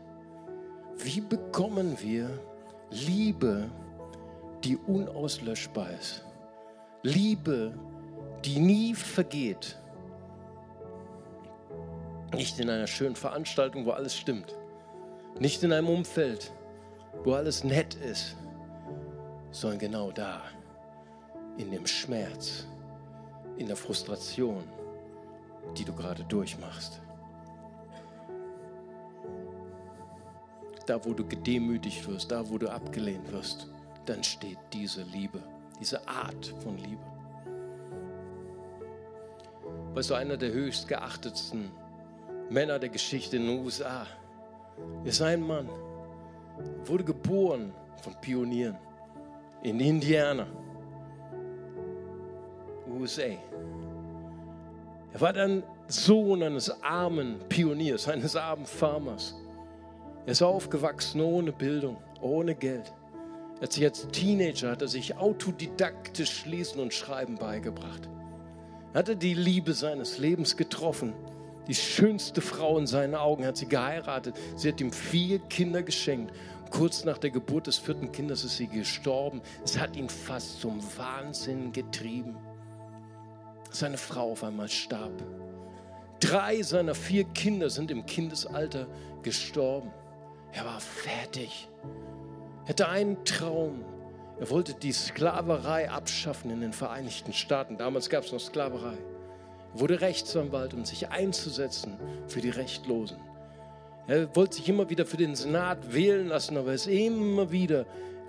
Wie 0.98 1.20
bekommen 1.20 1.96
wir 2.00 2.28
Liebe, 2.90 3.70
die 4.64 4.76
unauslöschbar 4.76 5.90
ist? 5.90 6.24
Liebe, 7.02 7.74
die 8.44 8.58
nie 8.58 8.94
vergeht. 8.94 9.78
Nicht 12.34 12.58
in 12.58 12.68
einer 12.68 12.86
schönen 12.86 13.16
Veranstaltung, 13.16 13.86
wo 13.86 13.90
alles 13.90 14.16
stimmt. 14.16 14.56
Nicht 15.38 15.62
in 15.62 15.72
einem 15.72 15.88
Umfeld, 15.88 16.52
wo 17.24 17.34
alles 17.34 17.64
nett 17.64 17.94
ist, 17.94 18.36
sondern 19.50 19.78
genau 19.78 20.10
da, 20.10 20.42
in 21.56 21.70
dem 21.70 21.86
Schmerz, 21.86 22.66
in 23.56 23.66
der 23.66 23.76
Frustration, 23.76 24.64
die 25.76 25.84
du 25.84 25.94
gerade 25.94 26.24
durchmachst. 26.24 27.00
Da, 30.86 31.04
wo 31.04 31.12
du 31.12 31.26
gedemütigt 31.26 32.06
wirst, 32.08 32.30
da, 32.30 32.48
wo 32.48 32.58
du 32.58 32.68
abgelehnt 32.68 33.30
wirst, 33.32 33.68
dann 34.04 34.22
steht 34.22 34.58
diese 34.72 35.02
Liebe, 35.02 35.42
diese 35.80 36.06
Art 36.08 36.54
von 36.62 36.78
Liebe. 36.78 37.02
Weißt 39.94 40.10
du, 40.10 40.14
einer 40.14 40.36
der 40.36 40.52
höchst 40.52 40.86
geachtetsten 40.86 41.70
Männer 42.50 42.78
der 42.78 42.90
Geschichte 42.90 43.36
in 43.36 43.46
den 43.46 43.64
USA 43.64 44.06
ist 45.04 45.22
ein 45.22 45.40
Mann, 45.40 45.68
wurde 46.84 47.02
geboren 47.02 47.72
von 48.02 48.14
Pionieren 48.20 48.76
in 49.62 49.80
Indiana, 49.80 50.46
USA. 52.86 53.22
Er 55.12 55.20
war 55.20 55.32
dann 55.32 55.62
Sohn 55.88 56.42
eines 56.42 56.70
armen 56.82 57.38
Pioniers, 57.48 58.06
eines 58.08 58.36
armen 58.36 58.66
Farmers. 58.66 59.34
Er 60.26 60.32
ist 60.32 60.42
aufgewachsen 60.42 61.20
ohne 61.20 61.52
Bildung, 61.52 61.96
ohne 62.20 62.54
Geld. 62.54 62.92
Er 63.56 63.62
hat 63.62 63.72
sich 63.72 63.84
als 63.84 64.06
Teenager 64.08 64.70
hat 64.70 64.82
er 64.82 64.88
sich 64.88 65.16
autodidaktisch 65.16 66.44
Lesen 66.44 66.80
und 66.80 66.92
Schreiben 66.92 67.36
beigebracht. 67.36 68.08
Er 68.92 68.98
hatte 68.98 69.16
die 69.16 69.34
Liebe 69.34 69.72
seines 69.72 70.18
Lebens 70.18 70.56
getroffen 70.56 71.14
die 71.68 71.74
schönste 71.74 72.40
Frau 72.40 72.78
in 72.78 72.86
seinen 72.86 73.14
Augen, 73.14 73.44
hat 73.44 73.56
sie 73.56 73.66
geheiratet. 73.66 74.36
Sie 74.56 74.68
hat 74.68 74.80
ihm 74.80 74.92
vier 74.92 75.40
Kinder 75.40 75.82
geschenkt. 75.82 76.32
Kurz 76.70 77.04
nach 77.04 77.18
der 77.18 77.30
Geburt 77.30 77.66
des 77.66 77.78
vierten 77.78 78.12
Kindes 78.12 78.44
ist 78.44 78.56
sie 78.56 78.68
gestorben. 78.68 79.40
Es 79.64 79.78
hat 79.78 79.96
ihn 79.96 80.08
fast 80.08 80.60
zum 80.60 80.80
Wahnsinn 80.96 81.72
getrieben. 81.72 82.36
Seine 83.70 83.98
Frau 83.98 84.32
auf 84.32 84.44
einmal 84.44 84.68
starb. 84.68 85.12
Drei 86.20 86.62
seiner 86.62 86.94
vier 86.94 87.24
Kinder 87.24 87.68
sind 87.68 87.90
im 87.90 88.06
Kindesalter 88.06 88.86
gestorben. 89.22 89.90
Er 90.52 90.64
war 90.64 90.80
fertig. 90.80 91.68
Er 92.64 92.70
hatte 92.70 92.88
einen 92.88 93.24
Traum. 93.24 93.84
Er 94.40 94.50
wollte 94.50 94.74
die 94.74 94.92
Sklaverei 94.92 95.90
abschaffen 95.90 96.50
in 96.50 96.60
den 96.60 96.72
Vereinigten 96.72 97.32
Staaten. 97.32 97.76
Damals 97.78 98.10
gab 98.10 98.24
es 98.24 98.32
noch 98.32 98.40
Sklaverei 98.40 98.98
wurde 99.78 100.00
Rechtsanwalt, 100.00 100.74
um 100.74 100.84
sich 100.84 101.08
einzusetzen 101.08 101.98
für 102.28 102.40
die 102.40 102.50
Rechtlosen. 102.50 103.18
Er 104.06 104.34
wollte 104.36 104.56
sich 104.56 104.68
immer 104.68 104.88
wieder 104.88 105.04
für 105.04 105.16
den 105.16 105.34
Senat 105.34 105.92
wählen 105.92 106.28
lassen, 106.28 106.56
aber 106.56 106.68
er 106.68 106.74
ist 106.74 106.86
immer 106.86 107.50
wieder 107.50 107.86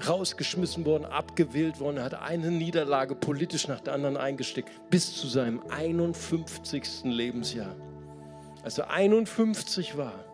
rausgeschmissen 0.07 0.85
worden, 0.85 1.05
abgewählt 1.05 1.79
worden. 1.79 1.97
Er 1.97 2.03
hat 2.05 2.15
eine 2.15 2.51
Niederlage 2.51 3.15
politisch 3.15 3.67
nach 3.67 3.79
der 3.79 3.93
anderen 3.93 4.17
eingesteckt, 4.17 4.69
bis 4.89 5.15
zu 5.15 5.27
seinem 5.27 5.61
51. 5.69 7.03
Lebensjahr. 7.03 7.75
Als 8.63 8.77
er 8.77 8.89
51 8.89 9.97
war, 9.97 10.25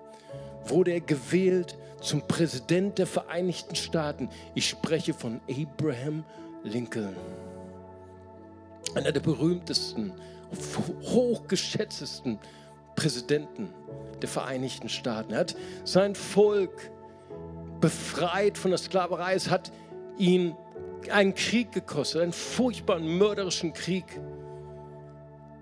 wurde 0.66 0.92
er 0.92 1.02
gewählt 1.02 1.78
zum 2.02 2.22
Präsident 2.28 2.98
der 2.98 3.08
Vereinigten 3.08 3.76
Staaten. 3.76 4.30
Ich 4.56 4.68
spreche 4.70 5.14
von 5.14 5.40
Abraham 5.50 6.24
Lincoln. 6.64 7.16
Einer 8.96 9.12
der 9.12 9.22
berühmtesten 9.22 10.14
hochgeschätztesten 11.02 12.40
Präsidenten 12.96 13.70
der 14.22 14.30
Vereinigten 14.30 14.90
Staaten. 14.90 15.34
Er 15.34 15.40
hat 15.40 15.56
sein 15.84 16.16
Volk 16.16 16.92
befreit 17.82 18.58
von 18.58 18.72
der 18.72 18.78
Sklaverei. 18.78 19.34
Es 19.34 19.50
hat 19.50 19.72
ihn 20.18 20.56
einen 21.10 21.34
Krieg 21.34 21.72
gekostet, 21.72 22.22
einen 22.22 22.34
furchtbaren, 22.34 23.18
mörderischen 23.18 23.74
Krieg. 23.74 24.06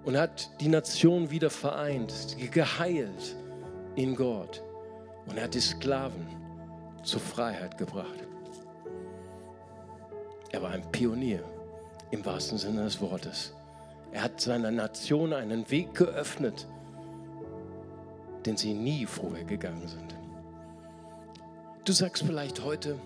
Und 0.04 0.18
hat 0.18 0.50
die 0.60 0.68
Nation 0.68 1.30
wieder 1.30 1.52
vereint, 1.52 2.36
geheilt 2.52 3.36
in 3.96 4.16
Gott. 4.16 4.64
Und 5.26 5.38
er 5.38 5.44
hat 5.46 5.54
die 5.54 5.62
Sklaven 5.62 6.28
zur 7.04 7.20
Freiheit 7.20 7.78
gebracht. 7.78 8.28
Er 10.52 10.62
war 10.62 10.72
ein 10.72 10.90
Pionier 10.92 11.44
im 12.12 12.26
wahrsten 12.26 12.58
Sinne 12.58 12.84
des 12.84 13.00
Wortes. 13.00 13.54
Er 14.12 14.24
hat 14.24 14.42
seiner 14.42 14.72
Nation 14.72 15.34
einen 15.34 15.70
Weg 15.72 15.96
geöffnet, 15.96 16.68
den 18.46 18.58
sie 18.58 18.74
nie 18.74 19.06
vorher 19.06 19.46
gegangen 19.46 19.88
sind. 19.88 20.16
Du 21.86 21.94
sagst 21.94 22.24
vielleicht 22.24 22.64
heute, 22.64 23.00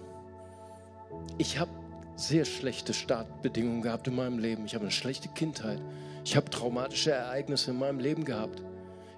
ich 1.38 1.60
habe 1.60 1.72
sehr 2.16 2.46
schlechte 2.46 2.94
Startbedingungen 2.94 3.82
gehabt 3.82 4.08
in 4.08 4.16
meinem 4.16 4.40
Leben. 4.40 4.66
Ich 4.66 4.74
habe 4.74 4.84
eine 4.84 4.92
schlechte 4.92 5.30
Kindheit. 5.30 5.82
Ich 6.24 6.36
habe 6.36 6.50
traumatische 6.50 7.12
Ereignisse 7.12 7.72
in 7.72 7.80
meinem 7.80 8.00
Leben 8.00 8.26
gehabt. 8.26 8.64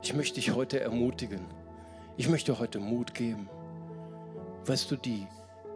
Ich 0.01 0.13
möchte 0.13 0.35
dich 0.35 0.53
heute 0.53 0.79
ermutigen. 0.79 1.45
Ich 2.19 2.27
möchte 2.27 2.57
heute 2.57 2.79
Mut 2.79 3.13
geben. 3.13 3.47
Weißt 4.65 4.89
du, 4.89 4.95
die, 4.95 5.27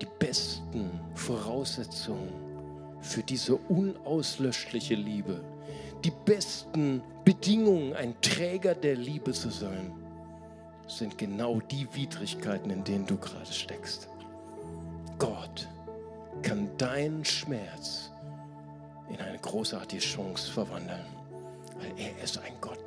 die 0.02 0.08
besten 0.18 1.00
Voraussetzungen 1.14 2.34
für 3.00 3.22
diese 3.22 3.56
unauslöschliche 3.56 4.96
Liebe, 4.96 5.44
die 6.04 6.12
besten 6.26 7.04
Bedingungen, 7.24 7.94
ein 7.94 8.20
Träger 8.22 8.74
der 8.74 8.96
Liebe 8.96 9.34
zu 9.34 9.52
sein, 9.52 9.94
sind 10.88 11.16
genau 11.20 11.60
die 11.60 11.88
Widrigkeiten, 11.94 12.72
in 12.72 12.84
denen 12.84 13.06
du 13.06 13.18
gerade 13.18 13.54
steckst. 13.54 14.10
Gott 15.20 15.70
kann 16.42 16.76
deinen 16.80 17.24
Schmerz 17.24 18.12
in 19.10 19.22
eine 19.22 19.38
großartige 19.38 20.02
Chance 20.02 20.52
verwandeln, 20.52 21.06
weil 21.76 21.94
er 21.98 22.24
ist 22.24 22.40
ein 22.40 22.54
Gott, 22.60 22.81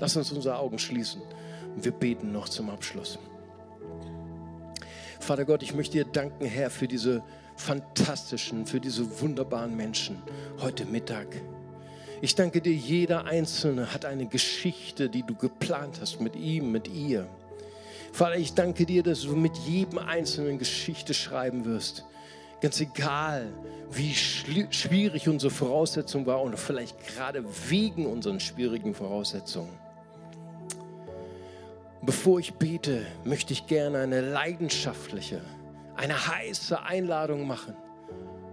Lass 0.00 0.16
uns 0.16 0.32
unsere 0.32 0.58
Augen 0.58 0.78
schließen 0.78 1.20
und 1.74 1.84
wir 1.84 1.92
beten 1.92 2.32
noch 2.32 2.48
zum 2.48 2.70
Abschluss. 2.70 3.18
Vater 5.20 5.44
Gott, 5.44 5.62
ich 5.62 5.74
möchte 5.74 5.98
dir 5.98 6.06
danken, 6.06 6.46
Herr, 6.46 6.70
für 6.70 6.88
diese 6.88 7.22
fantastischen, 7.56 8.66
für 8.66 8.80
diese 8.80 9.20
wunderbaren 9.20 9.76
Menschen 9.76 10.22
heute 10.60 10.86
Mittag. 10.86 11.26
Ich 12.22 12.34
danke 12.34 12.62
dir, 12.62 12.72
jeder 12.72 13.26
Einzelne 13.26 13.92
hat 13.92 14.06
eine 14.06 14.26
Geschichte, 14.26 15.10
die 15.10 15.22
du 15.22 15.34
geplant 15.34 15.98
hast 16.00 16.20
mit 16.20 16.36
ihm, 16.36 16.72
mit 16.72 16.88
ihr. 16.88 17.28
Vater, 18.12 18.36
ich 18.36 18.54
danke 18.54 18.86
dir, 18.86 19.02
dass 19.02 19.22
du 19.22 19.36
mit 19.36 19.56
jedem 19.58 19.98
Einzelnen 19.98 20.58
Geschichte 20.58 21.12
schreiben 21.12 21.66
wirst. 21.66 22.04
Ganz 22.62 22.80
egal, 22.80 23.52
wie 23.90 24.14
schwierig 24.14 25.28
unsere 25.28 25.50
Voraussetzung 25.50 26.26
war 26.26 26.42
oder 26.42 26.56
vielleicht 26.56 27.06
gerade 27.06 27.44
wegen 27.68 28.06
unseren 28.06 28.40
schwierigen 28.40 28.94
Voraussetzungen. 28.94 29.89
Bevor 32.02 32.38
ich 32.38 32.54
bete, 32.54 33.06
möchte 33.24 33.52
ich 33.52 33.66
gerne 33.66 33.98
eine 33.98 34.20
leidenschaftliche, 34.22 35.42
eine 35.96 36.26
heiße 36.28 36.82
Einladung 36.82 37.46
machen 37.46 37.76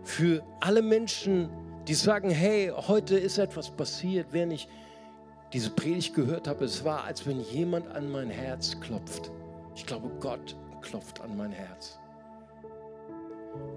für 0.04 0.42
alle 0.62 0.82
Menschen, 0.82 1.50
die 1.88 1.94
sagen, 1.94 2.30
hey, 2.30 2.72
heute 2.76 3.18
ist 3.18 3.38
etwas 3.38 3.70
passiert, 3.70 4.28
während 4.32 4.54
ich 4.54 4.68
diese 5.54 5.70
Predigt 5.70 6.14
gehört 6.14 6.48
habe. 6.48 6.66
Es 6.66 6.84
war, 6.84 7.04
als 7.04 7.26
wenn 7.26 7.40
jemand 7.40 7.88
an 7.90 8.10
mein 8.10 8.30
Herz 8.30 8.80
klopft. 8.80 9.32
Ich 9.76 9.86
glaube, 9.86 10.10
Gott 10.20 10.56
klopft 10.82 11.22
an 11.22 11.36
mein 11.38 11.52
Herz. 11.52 12.00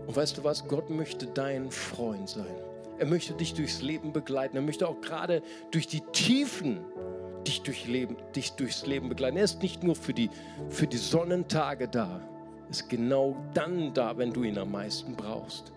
Und 0.07 0.15
weißt 0.15 0.39
du 0.39 0.45
was? 0.45 0.67
Gott 0.67 0.91
möchte 0.91 1.27
dein 1.27 1.71
Freund 1.71 2.29
sein. 2.29 2.55
Er 2.99 3.07
möchte 3.07 3.35
dich 3.35 3.55
durchs 3.55 3.83
Leben 3.83 4.13
begleiten. 4.13 4.57
Er 4.57 4.63
möchte 4.63 4.87
auch 4.87 5.01
gerade 5.01 5.43
durch 5.71 5.87
die 5.87 6.01
Tiefen 6.13 6.81
dich, 7.47 7.63
durchleben, 7.63 8.17
dich 8.35 8.53
durchs 8.53 8.87
Leben 8.87 9.09
begleiten. 9.09 9.37
Er 9.37 9.45
ist 9.45 9.63
nicht 9.63 9.83
nur 9.83 9.97
für 9.97 10.15
die, 10.15 10.31
für 10.69 10.87
die 10.87 10.97
Sonnentage 10.97 11.89
da. 11.89 12.21
Er 12.65 12.71
ist 12.71 12.89
genau 12.89 13.37
dann 13.55 13.93
da, 13.95 14.17
wenn 14.17 14.33
du 14.33 14.43
ihn 14.43 14.59
am 14.59 14.71
meisten 14.71 15.15
brauchst. 15.15 15.73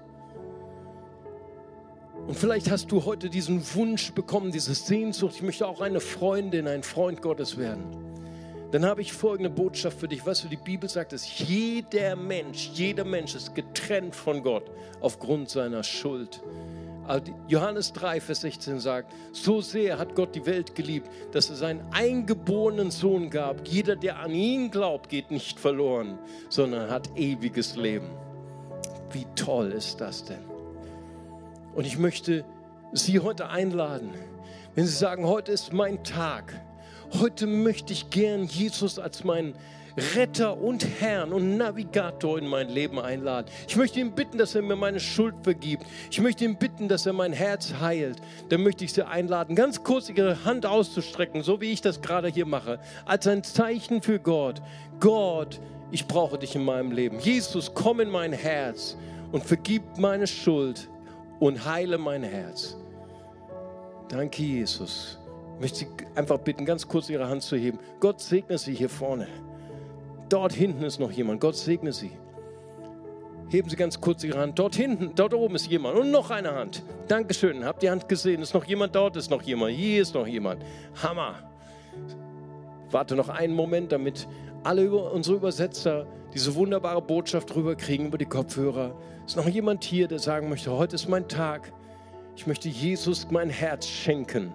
Und 2.28 2.38
vielleicht 2.38 2.72
hast 2.72 2.91
du 2.91 3.03
heute 3.03 3.30
diesen 3.30 3.61
Wunsch 3.76 4.14
bekommen, 4.14 4.51
diese 4.51 4.74
Sehnsucht, 4.74 5.36
ich 5.36 5.41
möchte 5.41 5.68
auch 5.68 5.82
eine 5.82 5.99
Freundin, 5.99 6.68
ein 6.68 6.84
Freund 6.84 7.22
Gottes 7.22 7.57
werden. 7.57 7.84
Dann 8.72 8.86
habe 8.86 9.01
ich 9.01 9.14
folgende 9.14 9.49
Botschaft 9.49 9.99
für 9.99 10.07
dich. 10.07 10.26
Weißt 10.26 10.45
du, 10.45 10.47
die 10.47 10.55
Bibel 10.57 10.89
sagt, 10.89 11.14
dass 11.14 11.38
jeder 11.38 12.16
Mensch, 12.16 12.72
jeder 12.74 13.03
Mensch 13.03 13.36
ist 13.36 13.53
getrennt 13.53 14.16
von 14.16 14.41
Gott 14.41 14.64
aufgrund 14.99 15.49
seiner 15.49 15.84
Schuld. 15.84 16.41
Also 17.05 17.33
Johannes 17.47 17.91
3, 17.93 18.21
Vers 18.21 18.41
16 18.41 18.79
sagt, 18.79 19.13
so 19.33 19.59
sehr 19.61 19.99
hat 19.99 20.15
Gott 20.15 20.35
die 20.35 20.45
Welt 20.45 20.73
geliebt, 20.73 21.09
dass 21.31 21.49
er 21.49 21.57
seinen 21.57 21.81
eingeborenen 21.91 22.91
Sohn 22.91 23.29
gab. 23.29 23.67
Jeder, 23.67 23.95
der 23.95 24.19
an 24.19 24.31
ihn 24.31 24.71
glaubt, 24.71 25.09
geht 25.09 25.29
nicht 25.29 25.59
verloren, 25.59 26.17
sondern 26.49 26.89
hat 26.89 27.09
ewiges 27.17 27.75
Leben. 27.75 28.09
Wie 29.11 29.25
toll 29.35 29.71
ist 29.71 29.99
das 29.99 30.23
denn? 30.23 30.43
Und 31.75 31.85
ich 31.85 31.97
möchte 31.97 32.45
Sie 32.93 33.19
heute 33.19 33.49
einladen, 33.49 34.11
wenn 34.75 34.85
Sie 34.85 34.95
sagen, 34.95 35.25
heute 35.25 35.51
ist 35.51 35.73
mein 35.73 36.03
Tag, 36.03 36.53
heute 37.19 37.47
möchte 37.47 37.91
ich 37.91 38.09
gern 38.11 38.45
Jesus 38.45 38.97
als 38.97 39.23
meinen 39.23 39.55
Retter 40.15 40.59
und 40.59 40.85
Herrn 40.99 41.31
und 41.33 41.57
Navigator 41.57 42.39
in 42.39 42.47
mein 42.47 42.69
Leben 42.69 42.99
einladen. 42.99 43.47
Ich 43.67 43.75
möchte 43.75 43.99
ihn 43.99 44.13
bitten, 44.13 44.37
dass 44.37 44.55
er 44.55 44.61
mir 44.61 44.75
meine 44.75 44.99
Schuld 44.99 45.35
vergibt. 45.43 45.85
Ich 46.09 46.19
möchte 46.19 46.45
ihn 46.45 46.57
bitten, 46.57 46.87
dass 46.87 47.05
er 47.05 47.13
mein 47.13 47.33
Herz 47.33 47.73
heilt. 47.79 48.17
Dann 48.49 48.63
möchte 48.63 48.85
ich 48.85 48.93
Sie 48.93 49.05
einladen, 49.05 49.55
ganz 49.55 49.83
kurz 49.83 50.09
Ihre 50.09 50.45
Hand 50.45 50.65
auszustrecken, 50.65 51.43
so 51.43 51.61
wie 51.61 51.71
ich 51.71 51.81
das 51.81 52.01
gerade 52.01 52.27
hier 52.27 52.45
mache, 52.45 52.79
als 53.05 53.27
ein 53.27 53.43
Zeichen 53.43 54.01
für 54.01 54.19
Gott. 54.19 54.61
Gott, 54.99 55.59
ich 55.91 56.07
brauche 56.07 56.39
dich 56.39 56.55
in 56.55 56.63
meinem 56.63 56.91
Leben. 56.91 57.19
Jesus, 57.19 57.71
komm 57.73 57.99
in 57.99 58.09
mein 58.09 58.33
Herz 58.33 58.97
und 59.31 59.43
vergib 59.43 59.83
meine 59.97 60.25
Schuld 60.25 60.89
und 61.39 61.65
heile 61.65 61.97
mein 61.97 62.23
Herz. 62.23 62.75
Danke, 64.09 64.41
Jesus. 64.41 65.19
Ich 65.55 65.61
möchte 65.61 65.77
Sie 65.79 65.87
einfach 66.15 66.39
bitten, 66.39 66.65
ganz 66.65 66.87
kurz 66.87 67.09
Ihre 67.09 67.29
Hand 67.29 67.43
zu 67.43 67.55
heben. 67.55 67.79
Gott 67.99 68.21
segne 68.21 68.57
Sie 68.57 68.73
hier 68.73 68.89
vorne. 68.89 69.27
Dort 70.30 70.53
hinten 70.53 70.84
ist 70.84 70.99
noch 70.99 71.11
jemand. 71.11 71.41
Gott 71.41 71.55
segne 71.55 71.93
Sie. 71.93 72.11
Heben 73.49 73.69
Sie 73.69 73.76
ganz 73.76 74.01
kurz 74.01 74.24
Ihre 74.24 74.39
Hand. 74.39 74.57
Dort 74.57 74.76
hinten, 74.76 75.11
dort 75.15 75.34
oben 75.34 75.55
ist 75.55 75.67
jemand. 75.67 75.97
Und 75.97 76.11
noch 76.11 76.32
eine 76.32 76.55
Hand. 76.55 76.84
Dankeschön. 77.07 77.65
Habt 77.65 77.84
die 77.84 77.89
Hand 77.89 78.09
gesehen? 78.09 78.41
Ist 78.41 78.53
noch 78.53 78.65
jemand 78.65 78.95
dort? 78.95 79.15
Ist 79.15 79.30
noch 79.30 79.41
jemand? 79.41 79.74
Hier 79.74 80.01
ist 80.01 80.15
noch 80.15 80.26
jemand. 80.26 80.63
Hammer. 81.01 81.36
Warte 82.89 83.15
noch 83.15 83.30
einen 83.30 83.53
Moment, 83.53 83.91
damit 83.91 84.28
alle 84.63 84.91
unsere 84.91 85.38
Übersetzer 85.38 86.07
diese 86.34 86.55
wunderbare 86.55 87.01
Botschaft 87.01 87.55
rüberkriegen 87.55 88.07
über 88.07 88.17
die 88.17 88.26
Kopfhörer. 88.26 88.95
Ist 89.26 89.38
noch 89.38 89.47
jemand 89.47 89.84
hier, 89.84 90.07
der 90.07 90.19
sagen 90.19 90.49
möchte, 90.49 90.71
heute 90.71 90.95
ist 90.95 91.07
mein 91.07 91.28
Tag. 91.28 91.71
Ich 92.36 92.47
möchte 92.47 92.69
Jesus 92.69 93.30
mein 93.30 93.49
Herz 93.49 93.88
schenken. 93.88 94.51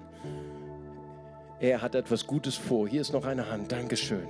Er 1.61 1.83
hat 1.83 1.95
etwas 1.95 2.27
Gutes 2.27 2.57
vor. 2.57 2.89
Hier 2.89 3.01
ist 3.01 3.13
noch 3.13 3.25
eine 3.25 3.51
Hand. 3.51 3.71
Dankeschön. 3.71 4.27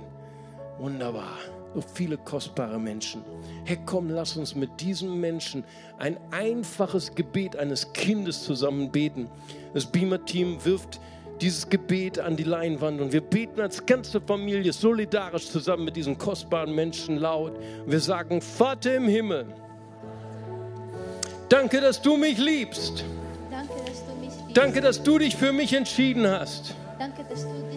Wunderbar. 0.79 1.37
So 1.75 1.81
viele 1.81 2.17
kostbare 2.17 2.79
Menschen. 2.79 3.21
Herr, 3.65 3.77
komm, 3.85 4.09
lass 4.09 4.35
uns 4.37 4.55
mit 4.55 4.69
diesen 4.79 5.19
Menschen 5.19 5.63
ein 5.99 6.17
einfaches 6.31 7.13
Gebet 7.13 7.55
eines 7.55 7.93
Kindes 7.93 8.43
zusammen 8.43 8.91
beten. 8.91 9.29
Das 9.73 9.85
Beamer-Team 9.85 10.63
wirft 10.65 10.99
dieses 11.41 11.69
Gebet 11.69 12.19
an 12.19 12.35
die 12.35 12.43
Leinwand 12.43 12.99
und 13.01 13.13
wir 13.13 13.21
beten 13.21 13.61
als 13.61 13.85
ganze 13.85 14.19
Familie 14.19 14.73
solidarisch 14.73 15.49
zusammen 15.49 15.85
mit 15.85 15.95
diesen 15.95 16.17
kostbaren 16.17 16.73
Menschen 16.73 17.17
laut. 17.17 17.53
Wir 17.85 17.99
sagen, 17.99 18.41
Vater 18.41 18.95
im 18.95 19.07
Himmel, 19.07 19.45
danke, 21.49 21.81
dass 21.81 22.01
du 22.01 22.17
mich 22.17 22.37
liebst. 22.37 23.05
Danke, 23.51 23.73
dass 23.85 24.05
du 24.05 24.15
mich 24.15 24.29
liebst. 24.29 24.57
Danke, 24.57 24.81
dass 24.81 25.03
du 25.03 25.17
dich 25.19 25.35
für 25.35 25.53
mich 25.53 25.73
entschieden 25.73 26.27
hast. 26.27 26.73
Danke, 26.97 27.23
dass 27.29 27.43
du 27.43 27.68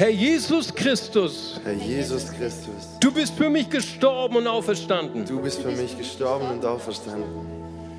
Herr 0.00 0.08
Jesus 0.08 0.74
Christus, 0.74 1.60
Herr 1.62 1.74
Jesus 1.74 2.32
Christus, 2.32 2.96
du 3.00 3.12
bist 3.12 3.34
für 3.34 3.50
mich 3.50 3.68
gestorben 3.68 4.36
und 4.36 4.46
auferstanden. 4.46 5.26
du 5.26 5.42
bist 5.42 5.60
für 5.60 5.72
mich 5.72 5.94
gestorben 5.98 6.48
und 6.48 6.64
auferstanden. 6.64 7.28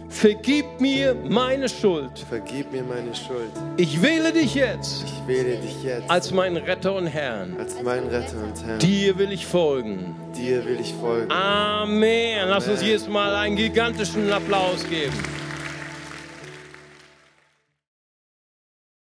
Vergib 0.09 0.65
mir 0.81 1.13
meine 1.13 1.69
Schuld. 1.69 2.17
Vergib 2.27 2.71
mir 2.71 2.81
meine 2.81 3.13
Schuld. 3.13 3.51
Ich 3.77 4.01
wähle 4.01 4.33
dich 4.33 4.55
jetzt 4.55 5.03
Ich 5.03 5.27
wähle 5.27 5.57
dich 5.57 5.83
jetzt 5.83 6.09
als 6.09 6.31
meinen 6.31 6.57
Retter 6.57 6.95
und 6.95 7.05
Herrn. 7.05 7.55
als 7.59 7.79
mein 7.83 8.07
Retter 8.07 8.37
und 8.45 8.65
Herr. 8.65 8.79
Dir 8.79 9.19
will 9.19 9.31
ich 9.31 9.45
folgen. 9.45 10.15
Dir 10.35 10.65
will 10.65 10.79
ich 10.79 10.95
folgen. 10.95 11.31
Amen. 11.31 12.49
Lass 12.49 12.67
uns 12.67 12.81
jedes 12.81 13.07
Mal 13.07 13.35
einen 13.35 13.55
gigantischen 13.55 14.33
Applaus 14.33 14.83
geben. 14.89 15.13